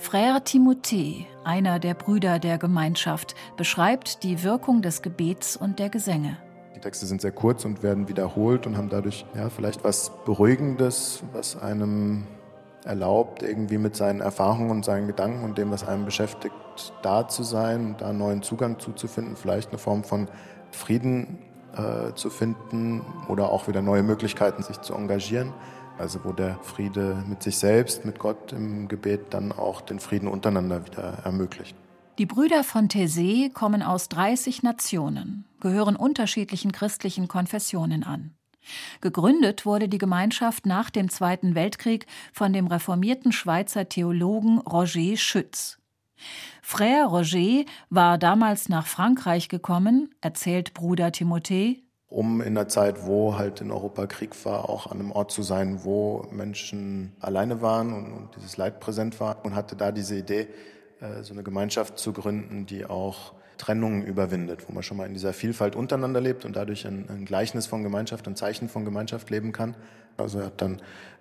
Frère 0.07 0.45
Timothée, 0.45 1.27
einer 1.43 1.81
der 1.81 1.95
Brüder 1.95 2.39
der 2.39 2.59
Gemeinschaft, 2.59 3.35
beschreibt 3.57 4.23
die 4.23 4.45
Wirkung 4.45 4.81
des 4.81 5.03
Gebets 5.03 5.57
und 5.57 5.81
der 5.81 5.89
Gesänge. 5.91 6.37
Die 6.77 6.79
Texte 6.79 7.07
sind 7.07 7.21
sehr 7.21 7.33
kurz 7.33 7.65
und 7.65 7.83
werden 7.83 8.09
wiederholt 8.09 8.69
und 8.69 8.77
haben 8.77 8.89
dadurch 8.89 9.27
ja, 9.35 9.51
vielleicht 9.51 9.83
was 9.83 10.13
Beruhigendes, 10.25 11.25
was 11.33 11.61
einem 11.61 12.29
erlaubt, 12.85 13.43
irgendwie 13.43 13.79
mit 13.79 13.97
seinen 13.97 14.21
Erfahrungen 14.21 14.71
und 14.71 14.85
seinen 14.85 15.09
Gedanken 15.09 15.43
und 15.43 15.59
dem, 15.59 15.73
was 15.73 15.85
einem 15.85 16.05
beschäftigt, 16.05 16.55
da 17.03 17.27
zu 17.27 17.43
sein 17.43 17.87
und 17.87 18.01
da 18.01 18.11
einen 18.11 18.19
neuen 18.19 18.43
Zugang 18.45 18.79
zuzufinden, 18.79 19.35
vielleicht 19.35 19.71
eine 19.71 19.79
Form 19.79 20.05
von 20.05 20.29
Frieden 20.71 21.41
äh, 21.77 22.15
zu 22.15 22.31
finden 22.31 23.05
oder 23.27 23.51
auch 23.51 23.67
wieder 23.67 23.83
neue 23.83 24.05
Möglichkeiten, 24.05 24.63
sich 24.63 24.81
zu 24.83 24.95
engagieren. 24.95 25.53
Also 25.99 26.25
wo 26.25 26.33
der 26.33 26.59
Friede 26.63 27.25
mit 27.27 27.43
sich 27.43 27.57
selbst, 27.57 28.05
mit 28.05 28.19
Gott 28.19 28.53
im 28.53 28.89
Gebet 28.89 29.33
dann 29.35 29.53
auch 29.53 29.81
den 29.81 29.99
Frieden 29.99 30.29
untereinander 30.29 30.85
wieder 30.85 31.19
ermöglicht. 31.25 31.75
Die 32.19 32.27
Brüder 32.27 32.65
von 32.65 32.89
Thésée 32.89 33.53
kommen 33.53 33.83
aus 33.83 34.09
30 34.09 34.63
Nationen, 34.63 35.45
gehören 35.61 35.97
unterschiedlichen 35.97 36.73
christlichen 36.73 37.29
Konfessionen 37.29 38.05
an. 38.05 38.33
Gegründet 39.01 39.67
wurde 39.67 39.89
die 39.89 39.99
Gemeinschaft 39.99 40.67
nach 40.67 40.91
dem 40.91 41.09
Zweiten 41.09 41.55
Weltkrieg 41.55 42.07
von 42.33 42.53
dem 42.53 42.67
reformierten 42.67 43.33
Schweizer 43.33 43.89
Theologen 43.89 44.59
Roger 44.59 45.17
Schütz. 45.17 45.79
Frère 46.63 47.07
Roger 47.07 47.65
war 47.91 48.19
damals 48.19 48.69
nach 48.69 48.87
Frankreich 48.87 49.49
gekommen, 49.49 50.15
erzählt 50.21 50.75
Bruder 50.75 51.09
Timothée, 51.09 51.83
um 52.09 52.41
in 52.41 52.55
der 52.55 52.69
Zeit, 52.69 53.07
wo 53.07 53.37
halt 53.37 53.61
in 53.61 53.71
Europa 53.71 54.07
Krieg 54.07 54.33
war, 54.45 54.69
auch 54.69 54.87
an 54.87 55.01
einem 55.01 55.13
Ort 55.13 55.33
zu 55.33 55.43
sein, 55.43 55.85
wo 55.85 56.27
Menschen 56.31 57.17
alleine 57.21 57.63
waren 57.63 57.93
und, 57.93 58.13
und 58.13 58.37
dieses 58.37 58.57
Leid 58.57 58.81
präsent 58.81 59.19
war 59.21 59.45
und 59.45 59.55
hatte 59.55 59.77
da 59.77 59.91
diese 59.91 60.17
Idee, 60.17 60.49
äh, 61.01 61.23
so 61.23 61.33
eine 61.33 61.43
Gemeinschaft 61.43 61.99
zu 61.99 62.13
gründen, 62.13 62.67
die 62.67 62.87
auch 62.87 63.33
Trennungen 63.59 64.05
überwindet, 64.05 64.69
wo 64.69 64.73
man 64.73 64.83
schon 64.83 64.97
mal 64.99 65.07
in 65.07 65.15
dieser 65.15 65.33
Vielfalt 65.33 65.77
untereinander 65.77 66.21
lebt 66.21 66.45
und 66.45 66.55
dadurch 66.55 66.87
ein, 66.87 67.07
ein 67.09 67.25
Gleichnis 67.25 67.67
von 67.67 67.83
Gemeinschaft, 67.83 68.27
ein 68.29 68.37
Zeichen 68.37 68.69
von 68.69 68.85
Gemeinschaft 68.85 69.31
leben 69.31 69.53
kann. 69.53 69.75
Also 70.17 70.39
er 70.41 70.47
hat 70.47 70.61
dann 70.61 70.77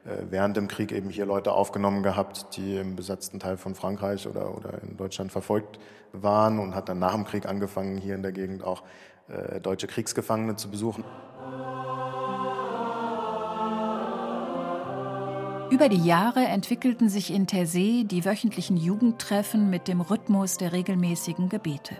äh, 0.06 0.24
während 0.30 0.56
dem 0.56 0.68
Krieg 0.68 0.92
eben 0.92 1.10
hier 1.10 1.26
Leute 1.26 1.54
aufgenommen 1.54 2.04
gehabt, 2.04 2.58
die 2.58 2.78
im 2.78 2.96
besetzten 2.96 3.40
Teil 3.40 3.58
von 3.58 3.74
Frankreich 3.74 4.28
oder, 4.28 4.56
oder 4.56 4.82
in 4.84 4.98
Deutschland 4.98 5.32
verfolgt 5.32 5.80
waren 6.12 6.60
und 6.60 6.76
hat 6.76 6.90
dann 6.90 7.00
nach 7.00 7.14
dem 7.14 7.26
Krieg 7.26 7.46
angefangen, 7.46 7.98
hier 7.98 8.16
in 8.16 8.22
der 8.22 8.32
Gegend 8.32 8.64
auch 8.64 8.84
äh, 9.28 9.60
deutsche 9.60 9.88
Kriegsgefangene 9.88 10.56
zu 10.56 10.70
besuchen. 10.70 11.04
Über 15.72 15.90
die 15.90 16.06
Jahre 16.06 16.46
entwickelten 16.46 17.10
sich 17.10 17.34
in 17.34 17.48
Taizé 17.48 18.06
die 18.06 18.24
wöchentlichen 18.24 18.78
Jugendtreffen 18.78 19.70
mit 19.70 19.88
dem 19.88 20.00
Rhythmus 20.00 20.58
der 20.58 20.74
regelmäßigen 20.74 21.50
Gebete. 21.50 21.96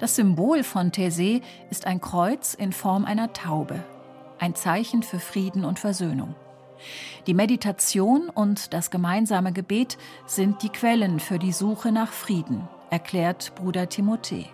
Das 0.00 0.16
Symbol 0.16 0.64
von 0.64 0.90
Taizé 0.90 1.40
ist 1.70 1.86
ein 1.86 2.00
Kreuz 2.00 2.54
in 2.54 2.72
Form 2.72 3.04
einer 3.04 3.32
Taube, 3.32 3.84
ein 4.38 4.54
Zeichen 4.54 5.02
für 5.04 5.20
Frieden 5.20 5.64
und 5.64 5.78
Versöhnung. 5.78 6.34
Die 7.26 7.34
Meditation 7.34 8.28
und 8.28 8.74
das 8.74 8.90
gemeinsame 8.90 9.52
Gebet 9.52 9.96
sind 10.26 10.62
die 10.62 10.70
Quellen 10.70 11.20
für 11.20 11.38
die 11.38 11.52
Suche 11.52 11.92
nach 11.92 12.10
Frieden, 12.10 12.68
erklärt 12.90 13.54
Bruder 13.54 13.84
Timothée. 13.84 14.46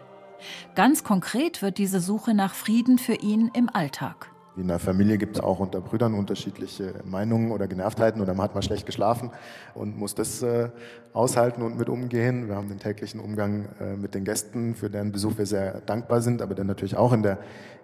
Ganz 0.75 1.05
konkret 1.05 1.63
wird 1.63 1.79
diese 1.79 2.01
Suche 2.01 2.35
nach 2.35 2.55
Frieden 2.55 2.99
für 2.99 3.15
ihn 3.15 3.51
im 3.55 3.69
Alltag. 3.69 4.31
In 4.57 4.69
der 4.69 4.79
Familie 4.79 5.19
gibt 5.19 5.37
es 5.37 5.43
auch 5.43 5.59
unter 5.59 5.83
Brüdern 5.83 6.15
unterschiedliche 6.15 6.95
Meinungen 7.05 7.51
oder 7.51 7.69
Genervtheiten 7.69 8.23
oder 8.23 8.33
man 8.33 8.45
hat 8.45 8.55
mal 8.55 8.63
schlecht 8.63 8.87
geschlafen 8.87 9.31
und 9.75 9.99
muss 9.99 10.15
das 10.15 10.41
äh, 10.43 10.71
aushalten 11.13 11.61
und 11.61 11.77
mit 11.77 11.91
umgehen. 11.91 12.49
Wir 12.49 12.57
haben 12.57 12.69
den 12.69 12.79
täglichen 12.79 13.21
Umgang 13.21 13.69
äh, 13.81 13.97
mit 13.97 14.15
den 14.15 14.25
Gästen, 14.25 14.75
für 14.75 14.89
deren 14.89 15.13
Besuch 15.13 15.37
wir 15.37 15.45
sehr 15.45 15.83
dankbar 15.83 16.23
sind, 16.23 16.41
aber 16.41 16.55
der 16.55 16.65
natürlich 16.65 16.97
auch 16.97 17.13
in 17.13 17.23
der, 17.23 17.39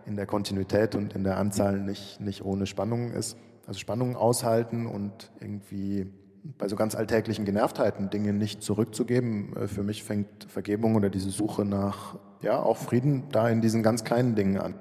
in 0.06 0.16
der 0.16 0.24
Kontinuität 0.24 0.94
und 0.94 1.12
in 1.12 1.24
der 1.24 1.36
Anzahl 1.36 1.78
nicht, 1.78 2.22
nicht 2.22 2.42
ohne 2.42 2.64
Spannungen 2.64 3.12
ist. 3.12 3.36
Also 3.66 3.78
Spannungen 3.78 4.16
aushalten 4.16 4.86
und 4.86 5.30
irgendwie 5.40 6.06
bei 6.58 6.68
so 6.68 6.76
ganz 6.76 6.94
alltäglichen 6.94 7.44
Genervtheiten 7.44 8.10
Dinge 8.10 8.32
nicht 8.32 8.62
zurückzugeben. 8.62 9.56
Äh, 9.56 9.68
für 9.68 9.82
mich 9.82 10.02
fängt 10.02 10.44
Vergebung 10.48 10.94
oder 10.94 11.10
diese 11.10 11.30
Suche 11.30 11.64
nach 11.64 12.16
ja, 12.40 12.60
auch 12.60 12.76
Frieden 12.76 13.24
da 13.30 13.48
in 13.48 13.60
diesen 13.60 13.82
ganz 13.82 14.04
kleinen 14.04 14.34
Dingen 14.34 14.58
an. 14.58 14.74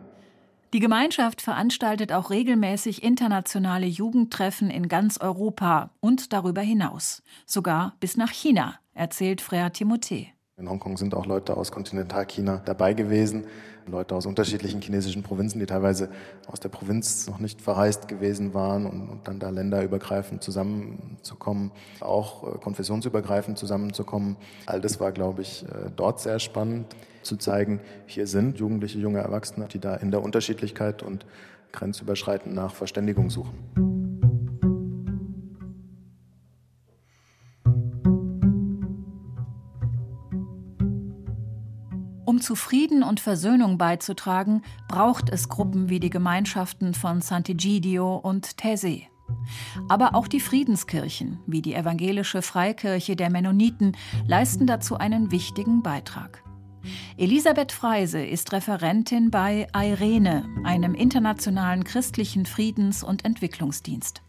Die 0.74 0.80
Gemeinschaft 0.80 1.41
veranstaltet 1.41 2.13
auch 2.13 2.30
regelmäßig 2.30 3.03
internationale 3.03 3.86
Jugendtreffen 3.86 4.70
in 4.70 4.88
ganz 4.88 5.20
Europa 5.20 5.91
und 6.00 6.32
darüber 6.32 6.62
hinaus, 6.62 7.24
sogar 7.46 7.98
bis 8.00 8.15
nach 8.15 8.32
China, 8.32 8.75
erzählt 8.94 9.41
Frère 9.41 9.70
Timothée. 9.70 10.27
In 10.62 10.70
Hongkong 10.70 10.96
sind 10.96 11.15
auch 11.15 11.25
Leute 11.25 11.58
aus 11.58 11.72
Kontinentalchina 11.72 12.62
dabei 12.63 12.94
gewesen, 12.94 13.46
Leute 13.88 14.13
aus 14.13 14.27
unterschiedlichen 14.27 14.80
chinesischen 14.80 15.24
Provinzen, 15.24 15.60
die 15.60 15.65
teilweise 15.65 16.10
aus 16.46 16.60
der 16.60 16.70
Provinz 16.70 17.27
noch 17.27 17.39
nicht 17.39 17.62
verreist 17.62 18.08
gewesen 18.08 18.53
waren 18.53 18.86
und, 18.86 19.10
und 19.10 19.27
dann 19.27 19.39
da 19.39 19.50
länderübergreifend 19.50 20.44
zusammenzukommen, 20.44 21.72
auch 22.00 22.44
äh, 22.44 22.60
konfessionsübergreifend 22.60 23.58
zusammenzukommen. 23.58 24.38
All 24.68 24.80
das 24.80 25.00
war, 25.00 25.12
glaube 25.12 25.41
ich, 25.41 25.63
äh, 25.63 25.89
dort 25.96 26.20
sehr 26.20 26.38
spannend 26.38 26.96
zu 27.24 27.38
zeigen, 27.38 27.80
hier 28.06 28.27
sind 28.27 28.60
Jugendliche, 28.60 29.00
junge 29.00 29.20
Erwachsene, 29.20 29.68
die 29.68 29.80
da 29.80 29.96
in 29.96 30.12
der 30.12 30.22
Unterschiedlichkeit 30.22 31.01
und 31.01 31.25
grenzüberschreitend 31.72 32.53
nach 32.53 32.75
Verständigung 32.75 33.32
suchen. 33.32 33.90
Zu 42.41 42.55
Frieden 42.55 43.03
und 43.03 43.19
Versöhnung 43.19 43.77
beizutragen, 43.77 44.63
braucht 44.88 45.29
es 45.29 45.50
Gruppen 45.50 45.89
wie 45.89 46.00
die 46.00 46.10
Gemeinschaften 46.10 46.93
von 46.93 47.21
Sant'Egidio 47.21 48.15
und 48.15 48.60
Taizé. 48.60 49.03
Aber 49.88 50.15
auch 50.15 50.27
die 50.27 50.39
Friedenskirchen, 50.39 51.39
wie 51.48 51.62
die 51.62 51.74
evangelische 51.74 52.41
Freikirche 52.41 53.15
der 53.15 53.29
Mennoniten, 53.29 53.95
leisten 54.27 54.67
dazu 54.67 54.98
einen 54.98 55.31
wichtigen 55.31 55.81
Beitrag. 55.81 56.43
Elisabeth 57.17 57.71
Freise 57.71 58.24
ist 58.24 58.51
Referentin 58.53 59.29
bei 59.29 59.67
Irene, 59.75 60.45
einem 60.63 60.95
internationalen 60.95 61.83
christlichen 61.83 62.45
Friedens- 62.45 63.03
und 63.03 63.24
Entwicklungsdienst. 63.24 64.24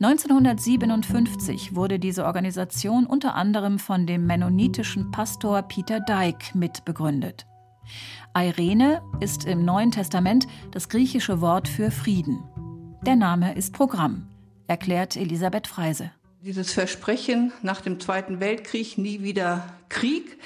1957 0.00 1.74
wurde 1.74 1.98
diese 1.98 2.24
Organisation 2.24 3.06
unter 3.06 3.34
anderem 3.34 3.78
von 3.78 4.06
dem 4.06 4.26
mennonitischen 4.26 5.10
Pastor 5.10 5.62
Peter 5.62 6.00
Dyke 6.00 6.56
mitbegründet. 6.56 7.46
Irene 8.36 9.02
ist 9.20 9.44
im 9.44 9.64
Neuen 9.64 9.90
Testament 9.90 10.46
das 10.72 10.88
griechische 10.88 11.40
Wort 11.40 11.68
für 11.68 11.90
Frieden. 11.90 12.42
Der 13.06 13.16
Name 13.16 13.54
ist 13.54 13.72
Programm, 13.72 14.26
erklärt 14.66 15.16
Elisabeth 15.16 15.66
Freise. 15.66 16.10
Dieses 16.42 16.72
Versprechen 16.72 17.52
nach 17.62 17.80
dem 17.80 18.00
Zweiten 18.00 18.40
Weltkrieg 18.40 18.98
nie 18.98 19.22
wieder 19.22 19.64
Krieg 19.88 20.38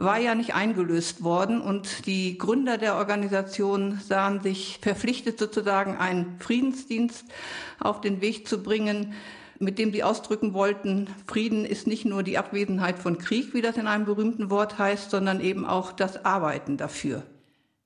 war 0.00 0.18
ja 0.18 0.34
nicht 0.34 0.54
eingelöst 0.54 1.22
worden 1.22 1.60
und 1.60 2.06
die 2.06 2.38
Gründer 2.38 2.78
der 2.78 2.96
Organisation 2.96 4.00
sahen 4.00 4.40
sich 4.40 4.78
verpflichtet, 4.80 5.38
sozusagen 5.38 5.96
einen 5.96 6.36
Friedensdienst 6.40 7.24
auf 7.78 8.00
den 8.00 8.20
Weg 8.20 8.48
zu 8.48 8.62
bringen, 8.62 9.14
mit 9.58 9.78
dem 9.78 9.92
sie 9.92 10.02
ausdrücken 10.02 10.54
wollten, 10.54 11.08
Frieden 11.26 11.66
ist 11.66 11.86
nicht 11.86 12.06
nur 12.06 12.22
die 12.22 12.38
Abwesenheit 12.38 12.98
von 12.98 13.18
Krieg, 13.18 13.52
wie 13.52 13.60
das 13.60 13.76
in 13.76 13.86
einem 13.86 14.06
berühmten 14.06 14.48
Wort 14.48 14.78
heißt, 14.78 15.10
sondern 15.10 15.40
eben 15.40 15.66
auch 15.66 15.92
das 15.92 16.24
Arbeiten 16.24 16.78
dafür. 16.78 17.22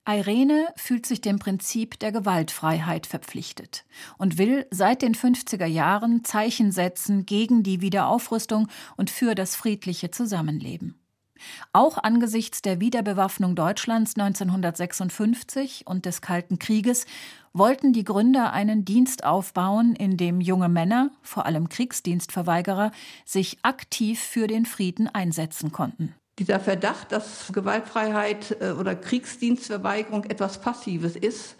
Irene 0.06 0.68
fühlt 0.76 1.06
sich 1.06 1.20
dem 1.20 1.38
Prinzip 1.38 1.98
der 1.98 2.12
Gewaltfreiheit 2.12 3.06
verpflichtet 3.06 3.84
und 4.18 4.38
will 4.38 4.66
seit 4.70 5.02
den 5.02 5.14
50er 5.14 5.66
Jahren 5.66 6.24
Zeichen 6.24 6.72
setzen 6.72 7.24
gegen 7.24 7.62
die 7.62 7.80
Wiederaufrüstung 7.80 8.68
und 8.96 9.10
für 9.10 9.34
das 9.34 9.56
friedliche 9.56 10.10
Zusammenleben. 10.10 11.00
Auch 11.72 11.98
angesichts 11.98 12.62
der 12.62 12.80
Wiederbewaffnung 12.80 13.56
Deutschlands 13.56 14.16
1956 14.16 15.86
und 15.86 16.06
des 16.06 16.20
Kalten 16.20 16.58
Krieges 16.58 17.06
wollten 17.52 17.92
die 17.92 18.04
Gründer 18.04 18.52
einen 18.52 18.84
Dienst 18.84 19.24
aufbauen, 19.24 19.94
in 19.94 20.16
dem 20.16 20.40
junge 20.40 20.68
Männer, 20.68 21.10
vor 21.22 21.46
allem 21.46 21.68
Kriegsdienstverweigerer, 21.68 22.90
sich 23.24 23.58
aktiv 23.62 24.20
für 24.20 24.46
den 24.46 24.66
Frieden 24.66 25.08
einsetzen 25.08 25.72
konnten. 25.72 26.14
Dieser 26.38 26.58
Verdacht, 26.58 27.12
dass 27.12 27.52
Gewaltfreiheit 27.52 28.56
äh, 28.60 28.70
oder 28.72 28.96
Kriegsdienstverweigerung 28.96 30.24
etwas 30.24 30.60
Passives 30.60 31.14
ist, 31.14 31.56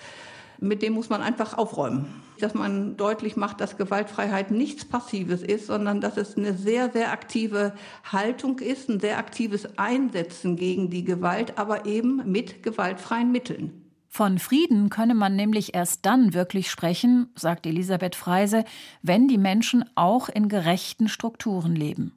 mit 0.61 0.83
dem 0.83 0.93
muss 0.93 1.09
man 1.09 1.23
einfach 1.23 1.57
aufräumen. 1.57 2.07
Dass 2.41 2.55
man 2.55 2.97
deutlich 2.97 3.37
macht, 3.37 3.61
dass 3.61 3.77
Gewaltfreiheit 3.77 4.51
nichts 4.51 4.85
Passives 4.85 5.43
ist, 5.43 5.67
sondern 5.67 6.01
dass 6.01 6.17
es 6.17 6.37
eine 6.37 6.55
sehr, 6.55 6.91
sehr 6.91 7.13
aktive 7.13 7.75
Haltung 8.11 8.59
ist, 8.59 8.89
ein 8.89 9.01
sehr 9.01 9.19
aktives 9.19 9.79
Einsetzen 9.79 10.57
gegen 10.57 10.91
die 10.91 11.05
Gewalt, 11.05 11.59
aber 11.59 11.87
eben 11.87 12.23
mit 12.31 12.63
gewaltfreien 12.63 13.31
Mitteln. 13.31 13.85
Von 14.09 14.39
Frieden 14.39 14.91
könne 14.91 15.15
man 15.15 15.35
nämlich 15.35 15.75
erst 15.75 16.07
dann 16.07 16.35
wirklich 16.35 16.71
sprechen, 16.71 17.33
sagt 17.35 17.67
Elisabeth 17.67 18.15
Freise, 18.15 18.65
wenn 19.03 19.27
die 19.27 19.39
Menschen 19.39 19.85
auch 19.97 20.29
in 20.29 20.49
gerechten 20.49 21.09
Strukturen 21.09 21.75
leben. 21.75 22.17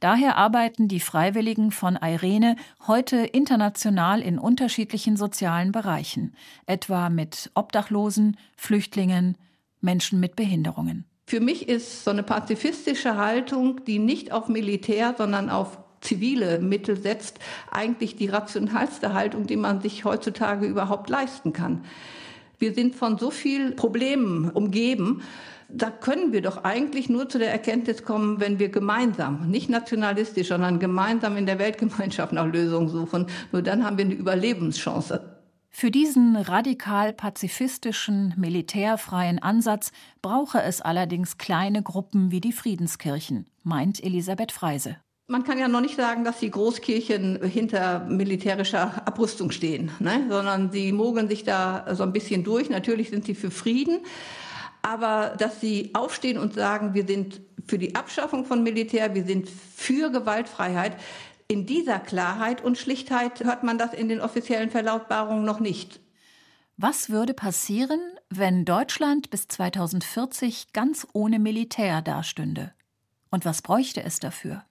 Daher 0.00 0.36
arbeiten 0.36 0.88
die 0.88 1.00
Freiwilligen 1.00 1.70
von 1.70 1.96
Irene 1.96 2.56
heute 2.86 3.16
international 3.18 4.22
in 4.22 4.38
unterschiedlichen 4.38 5.16
sozialen 5.16 5.72
Bereichen, 5.72 6.34
etwa 6.66 7.10
mit 7.10 7.50
Obdachlosen, 7.54 8.36
Flüchtlingen, 8.56 9.36
Menschen 9.80 10.20
mit 10.20 10.36
Behinderungen. 10.36 11.04
Für 11.26 11.40
mich 11.40 11.68
ist 11.68 12.04
so 12.04 12.10
eine 12.10 12.22
pazifistische 12.22 13.16
Haltung, 13.16 13.84
die 13.84 13.98
nicht 13.98 14.32
auf 14.32 14.48
Militär, 14.48 15.14
sondern 15.16 15.50
auf 15.50 15.78
zivile 16.00 16.58
Mittel 16.58 16.96
setzt, 16.96 17.38
eigentlich 17.70 18.16
die 18.16 18.28
rationalste 18.28 19.14
Haltung, 19.14 19.46
die 19.46 19.56
man 19.56 19.80
sich 19.80 20.04
heutzutage 20.04 20.66
überhaupt 20.66 21.10
leisten 21.10 21.52
kann. 21.52 21.84
Wir 22.58 22.74
sind 22.74 22.94
von 22.94 23.18
so 23.18 23.30
vielen 23.30 23.76
Problemen 23.76 24.50
umgeben, 24.50 25.22
da 25.70 25.90
können 25.90 26.32
wir 26.32 26.40
doch 26.40 26.64
eigentlich 26.64 27.08
nur 27.08 27.28
zu 27.28 27.38
der 27.38 27.52
Erkenntnis 27.52 28.02
kommen, 28.02 28.40
wenn 28.40 28.58
wir 28.58 28.70
gemeinsam, 28.70 29.50
nicht 29.50 29.68
nationalistisch, 29.68 30.48
sondern 30.48 30.78
gemeinsam 30.78 31.36
in 31.36 31.46
der 31.46 31.58
Weltgemeinschaft 31.58 32.32
nach 32.32 32.46
Lösungen 32.46 32.88
suchen. 32.88 33.26
Nur 33.52 33.62
dann 33.62 33.84
haben 33.84 33.98
wir 33.98 34.06
eine 34.06 34.14
Überlebenschance. 34.14 35.38
Für 35.70 35.90
diesen 35.90 36.36
radikal 36.36 37.12
pazifistischen, 37.12 38.34
militärfreien 38.38 39.38
Ansatz 39.38 39.92
brauche 40.22 40.62
es 40.62 40.80
allerdings 40.80 41.36
kleine 41.36 41.82
Gruppen 41.82 42.30
wie 42.30 42.40
die 42.40 42.52
Friedenskirchen, 42.52 43.46
meint 43.62 44.02
Elisabeth 44.02 44.50
Freise. 44.50 44.96
Man 45.30 45.44
kann 45.44 45.58
ja 45.58 45.68
noch 45.68 45.82
nicht 45.82 45.96
sagen, 45.96 46.24
dass 46.24 46.40
die 46.40 46.50
Großkirchen 46.50 47.42
hinter 47.44 48.06
militärischer 48.06 49.06
Abrüstung 49.06 49.50
stehen, 49.50 49.90
ne? 49.98 50.24
sondern 50.30 50.72
sie 50.72 50.90
mogeln 50.90 51.28
sich 51.28 51.44
da 51.44 51.94
so 51.94 52.02
ein 52.02 52.14
bisschen 52.14 52.44
durch. 52.44 52.70
Natürlich 52.70 53.10
sind 53.10 53.26
sie 53.26 53.34
für 53.34 53.50
Frieden, 53.50 53.98
aber 54.88 55.36
dass 55.36 55.60
sie 55.60 55.90
aufstehen 55.94 56.38
und 56.38 56.54
sagen, 56.54 56.94
wir 56.94 57.06
sind 57.06 57.40
für 57.66 57.78
die 57.78 57.94
Abschaffung 57.94 58.46
von 58.46 58.62
Militär, 58.62 59.14
wir 59.14 59.24
sind 59.24 59.48
für 59.48 60.10
Gewaltfreiheit, 60.10 60.96
in 61.46 61.66
dieser 61.66 61.98
Klarheit 61.98 62.62
und 62.62 62.78
Schlichtheit 62.78 63.44
hört 63.44 63.64
man 63.64 63.78
das 63.78 63.92
in 63.92 64.08
den 64.08 64.20
offiziellen 64.20 64.70
Verlautbarungen 64.70 65.44
noch 65.44 65.60
nicht. 65.60 66.00
Was 66.76 67.10
würde 67.10 67.34
passieren, 67.34 68.00
wenn 68.30 68.64
Deutschland 68.64 69.30
bis 69.30 69.48
2040 69.48 70.72
ganz 70.72 71.06
ohne 71.12 71.38
Militär 71.38 72.02
dastünde? 72.02 72.72
Und 73.30 73.44
was 73.44 73.62
bräuchte 73.62 74.02
es 74.02 74.20
dafür? 74.20 74.64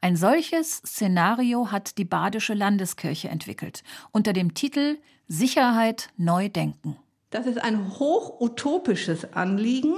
Ein 0.00 0.16
solches 0.16 0.76
Szenario 0.78 1.70
hat 1.70 1.98
die 1.98 2.04
Badische 2.04 2.54
Landeskirche 2.54 3.28
entwickelt 3.28 3.82
unter 4.12 4.32
dem 4.32 4.54
Titel 4.54 4.98
Sicherheit 5.26 6.10
neu 6.16 6.48
denken. 6.48 6.96
Das 7.34 7.46
ist 7.46 7.58
ein 7.58 7.98
hochutopisches 7.98 9.32
Anliegen, 9.34 9.96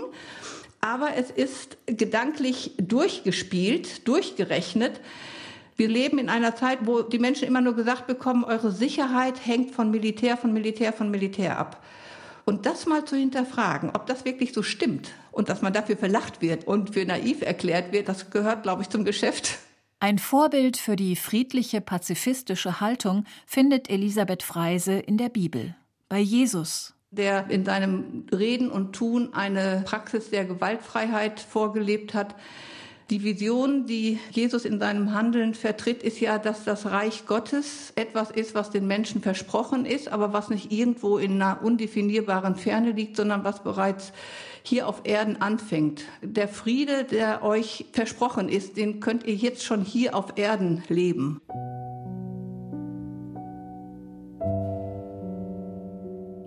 aber 0.81 1.16
es 1.16 1.31
ist 1.31 1.77
gedanklich 1.85 2.72
durchgespielt, 2.79 4.09
durchgerechnet. 4.09 5.03
Wir 5.77 5.88
leben 5.88 6.16
in 6.16 6.31
einer 6.31 6.57
Zeit, 6.57 6.79
wo 6.87 7.03
die 7.03 7.18
Menschen 7.18 7.46
immer 7.46 7.61
nur 7.61 7.77
gesagt 7.77 8.07
bekommen, 8.07 8.42
eure 8.42 8.72
Sicherheit 8.72 9.44
hängt 9.44 9.72
von 9.72 9.90
Militär, 9.90 10.38
von 10.38 10.55
Militär, 10.55 10.94
von 10.94 11.11
Militär 11.11 11.59
ab. 11.59 11.85
Und 12.46 12.64
das 12.64 12.87
mal 12.87 13.05
zu 13.05 13.16
hinterfragen, 13.16 13.90
ob 13.90 14.07
das 14.07 14.25
wirklich 14.25 14.55
so 14.55 14.62
stimmt 14.62 15.11
und 15.31 15.51
dass 15.51 15.61
man 15.61 15.75
dafür 15.75 15.99
verlacht 15.99 16.40
wird 16.40 16.66
und 16.66 16.94
für 16.94 17.05
naiv 17.05 17.42
erklärt 17.42 17.92
wird, 17.92 18.09
das 18.09 18.31
gehört, 18.31 18.62
glaube 18.62 18.81
ich, 18.81 18.88
zum 18.88 19.05
Geschäft. 19.05 19.59
Ein 20.01 20.18
Vorbild 20.18 20.79
für 20.79 20.96
die 20.96 21.16
friedliche, 21.16 21.83
pazifistische 21.83 22.81
Haltung 22.81 23.25
findet 23.44 23.90
Elisabeth 23.90 24.42
Freise 24.42 24.94
in 24.94 25.18
der 25.18 25.29
Bibel, 25.29 25.77
bei 26.09 26.18
Jesus, 26.18 26.95
der 27.16 27.50
in 27.50 27.64
seinem 27.64 28.26
Reden 28.33 28.70
und 28.70 28.92
Tun 28.92 29.31
eine 29.33 29.83
Praxis 29.85 30.31
der 30.31 30.44
Gewaltfreiheit 30.44 31.40
vorgelebt 31.40 32.14
hat. 32.14 32.35
Die 33.09 33.22
Vision, 33.22 33.87
die 33.87 34.18
Jesus 34.33 34.64
in 34.64 34.81
seinem 34.81 35.14
Handeln 35.14 35.55
vertritt, 35.55 36.02
ist 36.02 36.18
ja, 36.18 36.38
dass 36.38 36.64
das 36.64 36.87
Reich 36.87 37.24
Gottes 37.26 37.92
etwas 37.94 38.33
ist, 38.33 38.57
was 38.57 38.70
den 38.70 38.88
Menschen 38.88 39.22
versprochen 39.22 39.87
ist, 39.87 40.09
aber 40.09 40.33
was 40.33 40.48
nicht 40.48 40.72
irgendwo 40.72 41.16
in 41.18 41.40
einer 41.40 41.62
undefinierbaren 41.62 42.57
Ferne 42.57 42.90
liegt, 42.90 43.16
sondern 43.16 43.44
was 43.44 43.62
bereits 43.62 44.12
hier 44.64 44.88
auf 44.88 45.02
Erden 45.05 45.40
anfängt. 45.40 46.02
Der 46.20 46.48
Friede, 46.48 47.05
der 47.05 47.44
euch 47.44 47.87
versprochen 47.92 48.48
ist, 48.48 48.76
den 48.76 48.98
könnt 48.98 49.24
ihr 49.24 49.37
jetzt 49.37 49.62
schon 49.62 49.83
hier 49.83 50.16
auf 50.16 50.37
Erden 50.37 50.83
leben. 50.88 51.40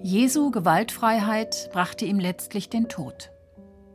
Jesu 0.09 0.49
Gewaltfreiheit 0.49 1.69
brachte 1.71 2.03
ihm 2.03 2.17
letztlich 2.17 2.67
den 2.67 2.89
Tod. 2.89 3.29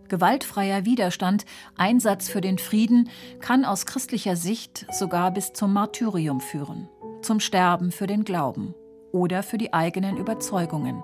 Gewaltfreier 0.09 0.85
Widerstand, 0.85 1.45
Einsatz 1.77 2.29
für 2.29 2.41
den 2.41 2.59
Frieden 2.59 3.09
kann 3.41 3.65
aus 3.65 3.85
christlicher 3.85 4.37
Sicht 4.37 4.87
sogar 4.93 5.33
bis 5.33 5.55
zum 5.55 5.73
Martyrium 5.73 6.41
führen, 6.41 6.89
zum 7.23 7.41
Sterben 7.41 7.91
für 7.91 8.07
den 8.07 8.23
Glauben 8.23 8.77
oder 9.11 9.43
für 9.43 9.59
die 9.59 9.73
eigenen 9.73 10.17
Überzeugungen. 10.17 11.03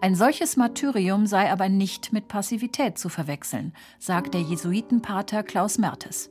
Ein 0.00 0.14
solches 0.14 0.56
Martyrium 0.56 1.26
sei 1.26 1.52
aber 1.52 1.68
nicht 1.68 2.14
mit 2.14 2.26
Passivität 2.26 2.96
zu 2.96 3.10
verwechseln, 3.10 3.74
sagt 3.98 4.32
der 4.32 4.40
Jesuitenpater 4.40 5.42
Klaus 5.42 5.76
Mertes. 5.76 6.30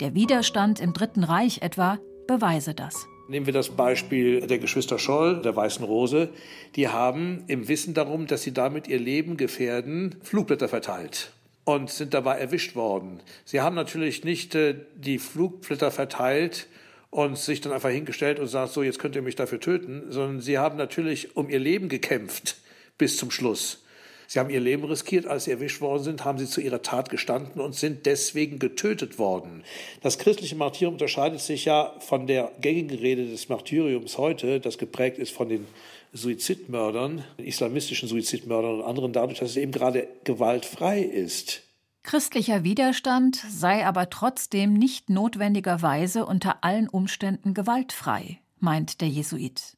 Der 0.00 0.14
Widerstand 0.14 0.80
im 0.80 0.94
Dritten 0.94 1.24
Reich 1.24 1.60
etwa 1.60 1.98
beweise 2.26 2.72
das. 2.72 3.06
Nehmen 3.28 3.44
wir 3.44 3.52
das 3.52 3.68
Beispiel 3.68 4.40
der 4.40 4.58
Geschwister 4.58 4.98
Scholl, 4.98 5.42
der 5.42 5.54
Weißen 5.54 5.84
Rose. 5.84 6.30
Die 6.76 6.88
haben 6.88 7.44
im 7.46 7.68
Wissen 7.68 7.92
darum, 7.92 8.26
dass 8.26 8.42
sie 8.42 8.54
damit 8.54 8.88
ihr 8.88 8.98
Leben 8.98 9.36
gefährden, 9.36 10.16
Flugblätter 10.22 10.66
verteilt 10.66 11.32
und 11.64 11.90
sind 11.90 12.14
dabei 12.14 12.38
erwischt 12.38 12.74
worden. 12.74 13.20
Sie 13.44 13.60
haben 13.60 13.76
natürlich 13.76 14.24
nicht 14.24 14.54
äh, 14.54 14.76
die 14.96 15.18
Flugblätter 15.18 15.90
verteilt 15.90 16.68
und 17.10 17.36
sich 17.36 17.60
dann 17.60 17.74
einfach 17.74 17.90
hingestellt 17.90 18.40
und 18.40 18.46
sagt, 18.46 18.72
so, 18.72 18.82
jetzt 18.82 18.98
könnt 18.98 19.14
ihr 19.14 19.20
mich 19.20 19.36
dafür 19.36 19.60
töten, 19.60 20.04
sondern 20.08 20.40
sie 20.40 20.56
haben 20.56 20.78
natürlich 20.78 21.36
um 21.36 21.50
ihr 21.50 21.58
Leben 21.58 21.90
gekämpft 21.90 22.56
bis 22.96 23.18
zum 23.18 23.30
Schluss. 23.30 23.84
Sie 24.30 24.38
haben 24.38 24.50
ihr 24.50 24.60
Leben 24.60 24.84
riskiert, 24.84 25.26
als 25.26 25.44
sie 25.44 25.52
erwischt 25.52 25.80
worden 25.80 26.02
sind, 26.02 26.24
haben 26.26 26.36
sie 26.36 26.44
zu 26.44 26.60
ihrer 26.60 26.82
Tat 26.82 27.08
gestanden 27.08 27.62
und 27.62 27.74
sind 27.74 28.04
deswegen 28.04 28.58
getötet 28.58 29.18
worden. 29.18 29.64
Das 30.02 30.18
christliche 30.18 30.54
Martyrium 30.54 30.92
unterscheidet 30.92 31.40
sich 31.40 31.64
ja 31.64 31.94
von 32.00 32.26
der 32.26 32.52
gängigen 32.60 32.98
Rede 32.98 33.24
des 33.24 33.48
Martyriums 33.48 34.18
heute, 34.18 34.60
das 34.60 34.76
geprägt 34.76 35.16
ist 35.16 35.32
von 35.32 35.48
den 35.48 35.66
Suizidmördern, 36.12 37.24
islamistischen 37.38 38.06
Suizidmördern 38.06 38.80
und 38.80 38.82
anderen, 38.82 39.14
dadurch, 39.14 39.38
dass 39.38 39.48
es 39.48 39.56
eben 39.56 39.72
gerade 39.72 40.06
gewaltfrei 40.24 41.00
ist. 41.00 41.62
Christlicher 42.02 42.64
Widerstand 42.64 43.42
sei 43.50 43.86
aber 43.86 44.10
trotzdem 44.10 44.74
nicht 44.74 45.08
notwendigerweise 45.08 46.26
unter 46.26 46.64
allen 46.64 46.90
Umständen 46.90 47.54
gewaltfrei, 47.54 48.40
meint 48.58 49.00
der 49.00 49.08
Jesuit. 49.08 49.77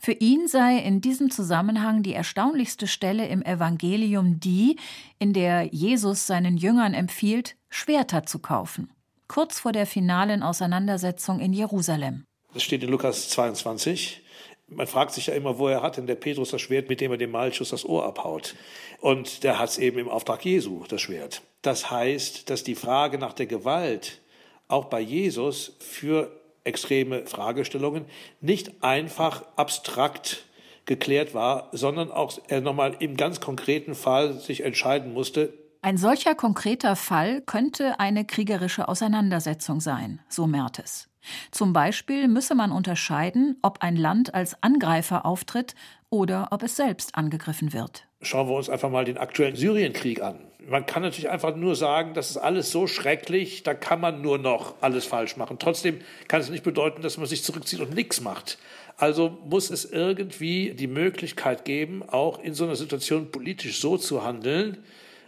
Für 0.00 0.12
ihn 0.12 0.48
sei 0.48 0.78
in 0.78 1.00
diesem 1.00 1.30
Zusammenhang 1.30 2.02
die 2.02 2.14
erstaunlichste 2.14 2.86
Stelle 2.86 3.26
im 3.26 3.42
Evangelium 3.42 4.38
die, 4.40 4.76
in 5.18 5.32
der 5.32 5.64
Jesus 5.64 6.26
seinen 6.26 6.56
Jüngern 6.56 6.94
empfiehlt, 6.94 7.56
Schwerter 7.68 8.24
zu 8.24 8.38
kaufen, 8.38 8.92
kurz 9.28 9.60
vor 9.60 9.72
der 9.72 9.86
finalen 9.86 10.42
Auseinandersetzung 10.42 11.40
in 11.40 11.52
Jerusalem. 11.52 12.24
Das 12.54 12.62
steht 12.62 12.82
in 12.82 12.90
Lukas 12.90 13.28
22. 13.30 14.22
Man 14.68 14.86
fragt 14.86 15.12
sich 15.12 15.26
ja 15.26 15.34
immer, 15.34 15.58
woher 15.58 15.82
hat 15.82 15.96
denn 15.96 16.06
der 16.06 16.16
Petrus 16.16 16.50
das 16.50 16.60
Schwert, 16.60 16.88
mit 16.88 17.00
dem 17.00 17.12
er 17.12 17.18
dem 17.18 17.30
Malchus 17.30 17.70
das 17.70 17.84
Ohr 17.84 18.04
abhaut? 18.04 18.56
Und 19.00 19.44
der 19.44 19.58
hat 19.58 19.70
es 19.70 19.78
eben 19.78 19.98
im 19.98 20.08
Auftrag 20.08 20.44
Jesu, 20.44 20.84
das 20.88 21.00
Schwert. 21.00 21.42
Das 21.62 21.90
heißt, 21.90 22.50
dass 22.50 22.64
die 22.64 22.74
Frage 22.74 23.18
nach 23.18 23.32
der 23.32 23.46
Gewalt 23.46 24.20
auch 24.68 24.86
bei 24.86 25.00
Jesus 25.00 25.76
für 25.78 26.32
extreme 26.66 27.26
Fragestellungen 27.26 28.04
nicht 28.40 28.82
einfach 28.82 29.44
abstrakt 29.56 30.44
geklärt 30.86 31.34
war, 31.34 31.68
sondern 31.72 32.10
auch 32.10 32.38
er 32.48 32.60
nochmal 32.60 32.96
im 33.00 33.16
ganz 33.16 33.40
konkreten 33.40 33.94
Fall 33.94 34.34
sich 34.34 34.62
entscheiden 34.62 35.12
musste. 35.12 35.52
Ein 35.82 35.98
solcher 35.98 36.34
konkreter 36.34 36.96
Fall 36.96 37.42
könnte 37.42 38.00
eine 38.00 38.24
kriegerische 38.24 38.88
Auseinandersetzung 38.88 39.80
sein, 39.80 40.20
so 40.28 40.46
Mertes. 40.46 41.08
Zum 41.50 41.72
Beispiel 41.72 42.28
müsse 42.28 42.54
man 42.54 42.72
unterscheiden, 42.72 43.56
ob 43.62 43.82
ein 43.82 43.96
Land 43.96 44.34
als 44.34 44.62
Angreifer 44.62 45.26
auftritt 45.26 45.74
oder 46.08 46.48
ob 46.50 46.62
es 46.62 46.76
selbst 46.76 47.14
angegriffen 47.16 47.72
wird. 47.72 48.06
Schauen 48.22 48.48
wir 48.48 48.54
uns 48.54 48.70
einfach 48.70 48.90
mal 48.90 49.04
den 49.04 49.18
aktuellen 49.18 49.56
Syrienkrieg 49.56 50.22
an 50.22 50.38
man 50.68 50.86
kann 50.86 51.02
natürlich 51.02 51.30
einfach 51.30 51.54
nur 51.56 51.76
sagen, 51.76 52.14
das 52.14 52.30
ist 52.30 52.36
alles 52.36 52.70
so 52.70 52.86
schrecklich, 52.86 53.62
da 53.62 53.74
kann 53.74 54.00
man 54.00 54.22
nur 54.22 54.38
noch 54.38 54.74
alles 54.80 55.04
falsch 55.04 55.36
machen. 55.36 55.58
Trotzdem 55.58 56.00
kann 56.28 56.40
es 56.40 56.50
nicht 56.50 56.64
bedeuten, 56.64 57.02
dass 57.02 57.18
man 57.18 57.26
sich 57.26 57.42
zurückzieht 57.42 57.80
und 57.80 57.94
nichts 57.94 58.20
macht. 58.20 58.58
Also 58.96 59.36
muss 59.44 59.70
es 59.70 59.84
irgendwie 59.84 60.72
die 60.72 60.86
Möglichkeit 60.86 61.64
geben, 61.64 62.02
auch 62.08 62.38
in 62.38 62.54
so 62.54 62.64
einer 62.64 62.76
Situation 62.76 63.30
politisch 63.30 63.80
so 63.80 63.98
zu 63.98 64.24
handeln, 64.24 64.78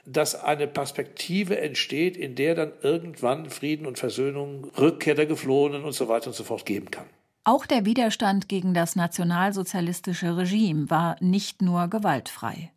dass 0.06 0.34
eine 0.34 0.66
Perspektive 0.66 1.60
entsteht, 1.60 2.16
in 2.16 2.34
der 2.34 2.54
dann 2.54 2.72
irgendwann 2.82 3.50
Frieden 3.50 3.86
und 3.86 3.98
Versöhnung, 3.98 4.70
Rückkehr 4.78 5.14
der 5.14 5.26
Geflohenen 5.26 5.84
und 5.84 5.92
so 5.92 6.08
weiter 6.08 6.28
und 6.28 6.34
so 6.34 6.44
fort 6.44 6.64
geben 6.64 6.90
kann. 6.90 7.04
Auch 7.44 7.66
der 7.66 7.84
Widerstand 7.84 8.48
gegen 8.48 8.74
das 8.74 8.96
nationalsozialistische 8.96 10.36
Regime 10.36 10.90
war 10.90 11.16
nicht 11.20 11.62
nur 11.62 11.88
gewaltfrei. 11.88 12.70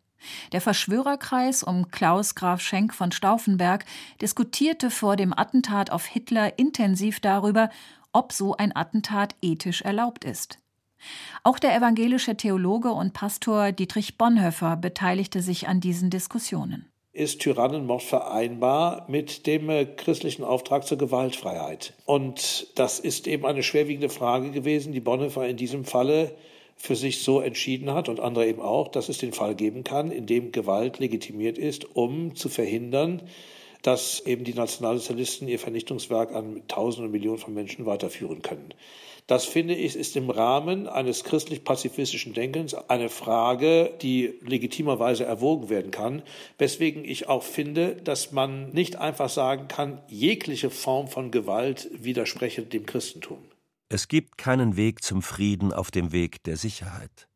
Der 0.52 0.60
Verschwörerkreis 0.60 1.62
um 1.62 1.90
Klaus 1.90 2.34
Graf 2.34 2.60
Schenk 2.60 2.94
von 2.94 3.12
Stauffenberg 3.12 3.84
diskutierte 4.20 4.90
vor 4.90 5.16
dem 5.16 5.36
Attentat 5.36 5.90
auf 5.90 6.06
Hitler 6.06 6.58
intensiv 6.58 7.20
darüber, 7.20 7.70
ob 8.12 8.32
so 8.32 8.54
ein 8.56 8.74
Attentat 8.74 9.34
ethisch 9.42 9.82
erlaubt 9.82 10.24
ist. 10.24 10.58
Auch 11.42 11.58
der 11.58 11.76
evangelische 11.76 12.36
Theologe 12.36 12.92
und 12.92 13.12
Pastor 13.12 13.72
Dietrich 13.72 14.18
Bonhoeffer 14.18 14.76
beteiligte 14.76 15.42
sich 15.42 15.68
an 15.68 15.80
diesen 15.80 16.10
Diskussionen. 16.10 16.86
Ist 17.14 17.40
Tyrannenmord 17.40 18.02
vereinbar 18.02 19.04
mit 19.06 19.46
dem 19.46 19.68
äh, 19.68 19.84
christlichen 19.84 20.44
Auftrag 20.44 20.86
zur 20.86 20.96
Gewaltfreiheit? 20.96 21.92
Und 22.06 22.68
das 22.74 22.98
ist 23.00 23.26
eben 23.26 23.44
eine 23.44 23.62
schwerwiegende 23.62 24.08
Frage 24.08 24.50
gewesen, 24.50 24.92
die 24.92 25.00
Bonhoeffer 25.00 25.46
in 25.46 25.58
diesem 25.58 25.84
Falle 25.84 26.34
für 26.82 26.96
sich 26.96 27.22
so 27.22 27.40
entschieden 27.40 27.94
hat 27.94 28.08
und 28.08 28.18
andere 28.18 28.48
eben 28.48 28.60
auch, 28.60 28.88
dass 28.88 29.08
es 29.08 29.18
den 29.18 29.32
Fall 29.32 29.54
geben 29.54 29.84
kann, 29.84 30.10
in 30.10 30.26
dem 30.26 30.50
Gewalt 30.50 30.98
legitimiert 30.98 31.56
ist, 31.56 31.94
um 31.94 32.34
zu 32.34 32.48
verhindern, 32.48 33.22
dass 33.82 34.18
eben 34.26 34.42
die 34.42 34.52
Nationalsozialisten 34.52 35.46
ihr 35.46 35.60
Vernichtungswerk 35.60 36.34
an 36.34 36.62
Tausenden 36.66 37.06
und 37.06 37.12
Millionen 37.12 37.38
von 37.38 37.54
Menschen 37.54 37.86
weiterführen 37.86 38.42
können. 38.42 38.74
Das 39.28 39.44
finde 39.44 39.76
ich 39.76 39.94
ist 39.94 40.16
im 40.16 40.28
Rahmen 40.28 40.88
eines 40.88 41.22
christlich-pazifistischen 41.22 42.32
Denkens 42.32 42.74
eine 42.74 43.10
Frage, 43.10 43.94
die 44.02 44.34
legitimerweise 44.44 45.24
erwogen 45.24 45.70
werden 45.70 45.92
kann, 45.92 46.22
weswegen 46.58 47.04
ich 47.04 47.28
auch 47.28 47.44
finde, 47.44 47.94
dass 47.94 48.32
man 48.32 48.70
nicht 48.72 48.96
einfach 48.96 49.28
sagen 49.28 49.68
kann, 49.68 50.02
jegliche 50.08 50.70
Form 50.70 51.06
von 51.06 51.30
Gewalt 51.30 51.88
widerspreche 51.92 52.62
dem 52.62 52.86
Christentum. 52.86 53.38
Es 53.92 54.08
gibt 54.08 54.38
keinen 54.38 54.76
Weg 54.76 55.04
zum 55.04 55.20
Frieden 55.20 55.70
auf 55.70 55.90
dem 55.90 56.12
Weg 56.12 56.42
der 56.44 56.56
Sicherheit. 56.56 57.28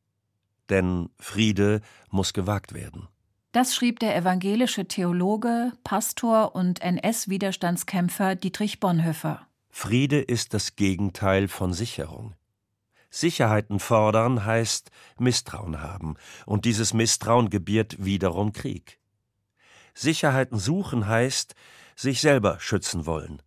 Denn 0.70 1.10
Friede 1.18 1.82
muss 2.08 2.32
gewagt 2.32 2.72
werden. 2.72 3.08
Das 3.52 3.74
schrieb 3.74 4.00
der 4.00 4.16
evangelische 4.16 4.88
Theologe, 4.88 5.72
Pastor 5.84 6.54
und 6.54 6.80
NS-Widerstandskämpfer 6.80 8.36
Dietrich 8.36 8.80
Bonhoeffer. 8.80 9.46
Friede 9.68 10.18
ist 10.18 10.54
das 10.54 10.76
Gegenteil 10.76 11.48
von 11.48 11.74
Sicherung. 11.74 12.34
Sicherheiten 13.10 13.78
fordern 13.78 14.46
heißt 14.46 14.90
Misstrauen 15.18 15.82
haben, 15.82 16.14
und 16.46 16.64
dieses 16.64 16.94
Misstrauen 16.94 17.50
gebiert 17.50 18.02
wiederum 18.02 18.54
Krieg. 18.54 18.98
Sicherheiten 19.92 20.58
suchen 20.58 21.06
heißt 21.06 21.54
sich 21.96 22.22
selber 22.22 22.58
schützen 22.60 23.04
wollen. 23.04 23.42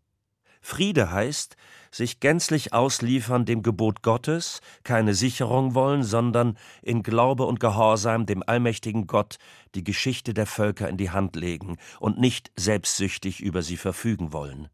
Friede 0.61 1.11
heißt 1.11 1.55
sich 1.91 2.19
gänzlich 2.19 2.73
ausliefern 2.73 3.45
dem 3.45 3.63
Gebot 3.63 4.03
Gottes, 4.03 4.61
keine 4.83 5.13
Sicherung 5.13 5.73
wollen, 5.73 6.03
sondern 6.03 6.57
in 6.81 7.03
Glaube 7.03 7.45
und 7.45 7.59
Gehorsam 7.59 8.25
dem 8.25 8.43
allmächtigen 8.45 9.07
Gott 9.07 9.37
die 9.75 9.83
Geschichte 9.83 10.33
der 10.33 10.45
Völker 10.45 10.87
in 10.87 10.97
die 10.97 11.09
Hand 11.09 11.35
legen 11.35 11.77
und 11.99 12.19
nicht 12.19 12.51
selbstsüchtig 12.55 13.41
über 13.41 13.63
sie 13.63 13.77
verfügen 13.77 14.33
wollen. 14.33 14.69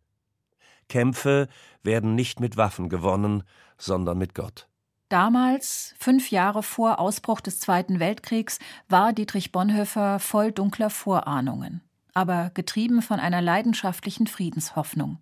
Kämpfe 0.90 1.48
werden 1.84 2.16
nicht 2.16 2.40
mit 2.40 2.58
Waffen 2.58 2.90
gewonnen, 2.90 3.44
sondern 3.78 4.18
mit 4.18 4.36
Gott. 4.36 4.68
Damals, 5.10 5.94
fünf 6.00 6.32
Jahre 6.32 6.64
vor 6.64 7.00
Ausbruch 7.00 7.40
des 7.42 7.60
Zweiten 7.60 8.00
Weltkriegs, 8.00 8.60
war 8.90 9.14
Dietrich 9.14 9.52
Bonhoeffer 9.52 10.20
voll 10.20 10.52
dunkler 10.52 10.90
Vorahnungen, 10.90 11.82
aber 12.14 12.52
getrieben 12.54 13.02
von 13.02 13.20
einer 13.20 13.42
leidenschaftlichen 13.42 14.28
Friedenshoffnung. 14.28 15.20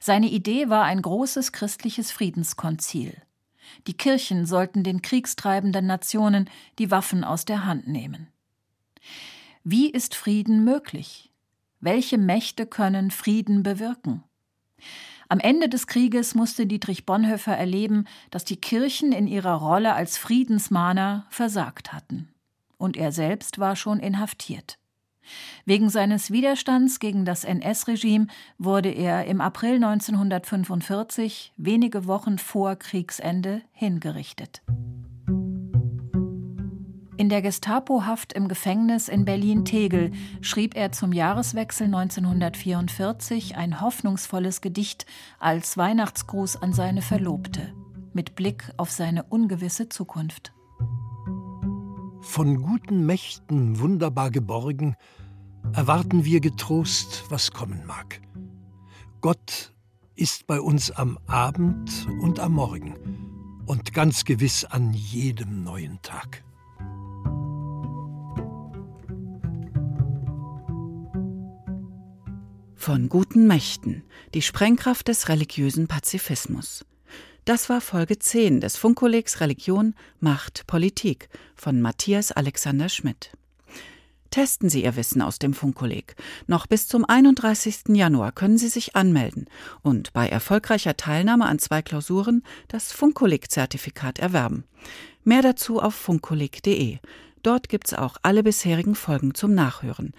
Seine 0.00 0.28
Idee 0.28 0.68
war 0.68 0.84
ein 0.84 1.02
großes 1.02 1.52
christliches 1.52 2.10
Friedenskonzil. 2.10 3.16
Die 3.86 3.94
Kirchen 3.94 4.46
sollten 4.46 4.82
den 4.82 5.02
kriegstreibenden 5.02 5.86
Nationen 5.86 6.50
die 6.78 6.90
Waffen 6.90 7.24
aus 7.24 7.44
der 7.44 7.64
Hand 7.64 7.88
nehmen. 7.88 8.28
Wie 9.64 9.90
ist 9.90 10.14
Frieden 10.14 10.64
möglich? 10.64 11.30
Welche 11.80 12.18
Mächte 12.18 12.66
können 12.66 13.10
Frieden 13.10 13.62
bewirken? 13.62 14.22
Am 15.28 15.40
Ende 15.40 15.68
des 15.68 15.86
Krieges 15.86 16.34
musste 16.34 16.66
Dietrich 16.66 17.06
Bonhoeffer 17.06 17.56
erleben, 17.56 18.06
dass 18.30 18.44
die 18.44 18.60
Kirchen 18.60 19.12
in 19.12 19.26
ihrer 19.26 19.54
Rolle 19.54 19.94
als 19.94 20.18
Friedensmahner 20.18 21.26
versagt 21.30 21.92
hatten. 21.92 22.28
Und 22.76 22.96
er 22.96 23.12
selbst 23.12 23.58
war 23.58 23.74
schon 23.76 23.98
inhaftiert. 23.98 24.78
Wegen 25.64 25.88
seines 25.88 26.30
Widerstands 26.30 26.98
gegen 26.98 27.24
das 27.24 27.44
NS-Regime 27.44 28.26
wurde 28.58 28.90
er 28.90 29.26
im 29.26 29.40
April 29.40 29.74
1945, 29.76 31.52
wenige 31.56 32.06
Wochen 32.06 32.38
vor 32.38 32.76
Kriegsende, 32.76 33.62
hingerichtet. 33.72 34.62
In 37.22 37.28
der 37.28 37.40
Gestapo-Haft 37.40 38.32
im 38.32 38.48
Gefängnis 38.48 39.08
in 39.08 39.24
Berlin-Tegel 39.24 40.10
schrieb 40.40 40.74
er 40.74 40.90
zum 40.90 41.12
Jahreswechsel 41.12 41.84
1944 41.86 43.56
ein 43.56 43.80
hoffnungsvolles 43.80 44.60
Gedicht 44.60 45.06
als 45.38 45.76
Weihnachtsgruß 45.76 46.60
an 46.60 46.72
seine 46.72 47.00
Verlobte, 47.00 47.74
mit 48.12 48.34
Blick 48.34 48.64
auf 48.76 48.90
seine 48.90 49.22
ungewisse 49.22 49.88
Zukunft. 49.88 50.52
Von 52.22 52.62
guten 52.62 53.04
Mächten 53.04 53.80
wunderbar 53.80 54.30
geborgen, 54.30 54.94
erwarten 55.72 56.24
wir 56.24 56.40
getrost, 56.40 57.24
was 57.28 57.50
kommen 57.50 57.84
mag. 57.84 58.20
Gott 59.20 59.74
ist 60.14 60.46
bei 60.46 60.60
uns 60.60 60.92
am 60.92 61.18
Abend 61.26 62.06
und 62.20 62.38
am 62.38 62.52
Morgen 62.52 63.62
und 63.66 63.92
ganz 63.92 64.24
gewiss 64.24 64.64
an 64.64 64.94
jedem 64.94 65.64
neuen 65.64 66.00
Tag. 66.02 66.44
Von 72.76 73.08
guten 73.08 73.48
Mächten, 73.48 74.04
die 74.32 74.42
Sprengkraft 74.42 75.08
des 75.08 75.28
religiösen 75.28 75.88
Pazifismus. 75.88 76.84
Das 77.44 77.68
war 77.68 77.80
Folge 77.80 78.20
10 78.20 78.60
des 78.60 78.76
Funkkollegs 78.76 79.40
Religion, 79.40 79.96
Macht, 80.20 80.64
Politik 80.68 81.28
von 81.56 81.80
Matthias 81.80 82.30
Alexander 82.30 82.88
Schmidt. 82.88 83.32
Testen 84.30 84.70
Sie 84.70 84.84
Ihr 84.84 84.94
Wissen 84.94 85.20
aus 85.20 85.40
dem 85.40 85.52
Funkkolleg. 85.52 86.14
Noch 86.46 86.68
bis 86.68 86.86
zum 86.86 87.04
31. 87.04 87.88
Januar 87.88 88.30
können 88.30 88.58
Sie 88.58 88.68
sich 88.68 88.94
anmelden 88.94 89.46
und 89.82 90.12
bei 90.12 90.28
erfolgreicher 90.28 90.96
Teilnahme 90.96 91.46
an 91.46 91.58
zwei 91.58 91.82
Klausuren 91.82 92.44
das 92.68 92.92
Funkkolleg-Zertifikat 92.92 94.20
erwerben. 94.20 94.62
Mehr 95.24 95.42
dazu 95.42 95.80
auf 95.80 95.96
funkkolleg.de. 95.96 96.98
Dort 97.42 97.68
gibt's 97.68 97.92
auch 97.92 98.18
alle 98.22 98.44
bisherigen 98.44 98.94
Folgen 98.94 99.34
zum 99.34 99.52
Nachhören. 99.52 100.14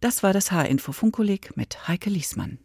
Das 0.00 0.22
war 0.22 0.32
das 0.32 0.52
H-Info 0.52 0.92
Funkkolleg 0.92 1.56
mit 1.56 1.88
Heike 1.88 2.08
Liesmann. 2.08 2.58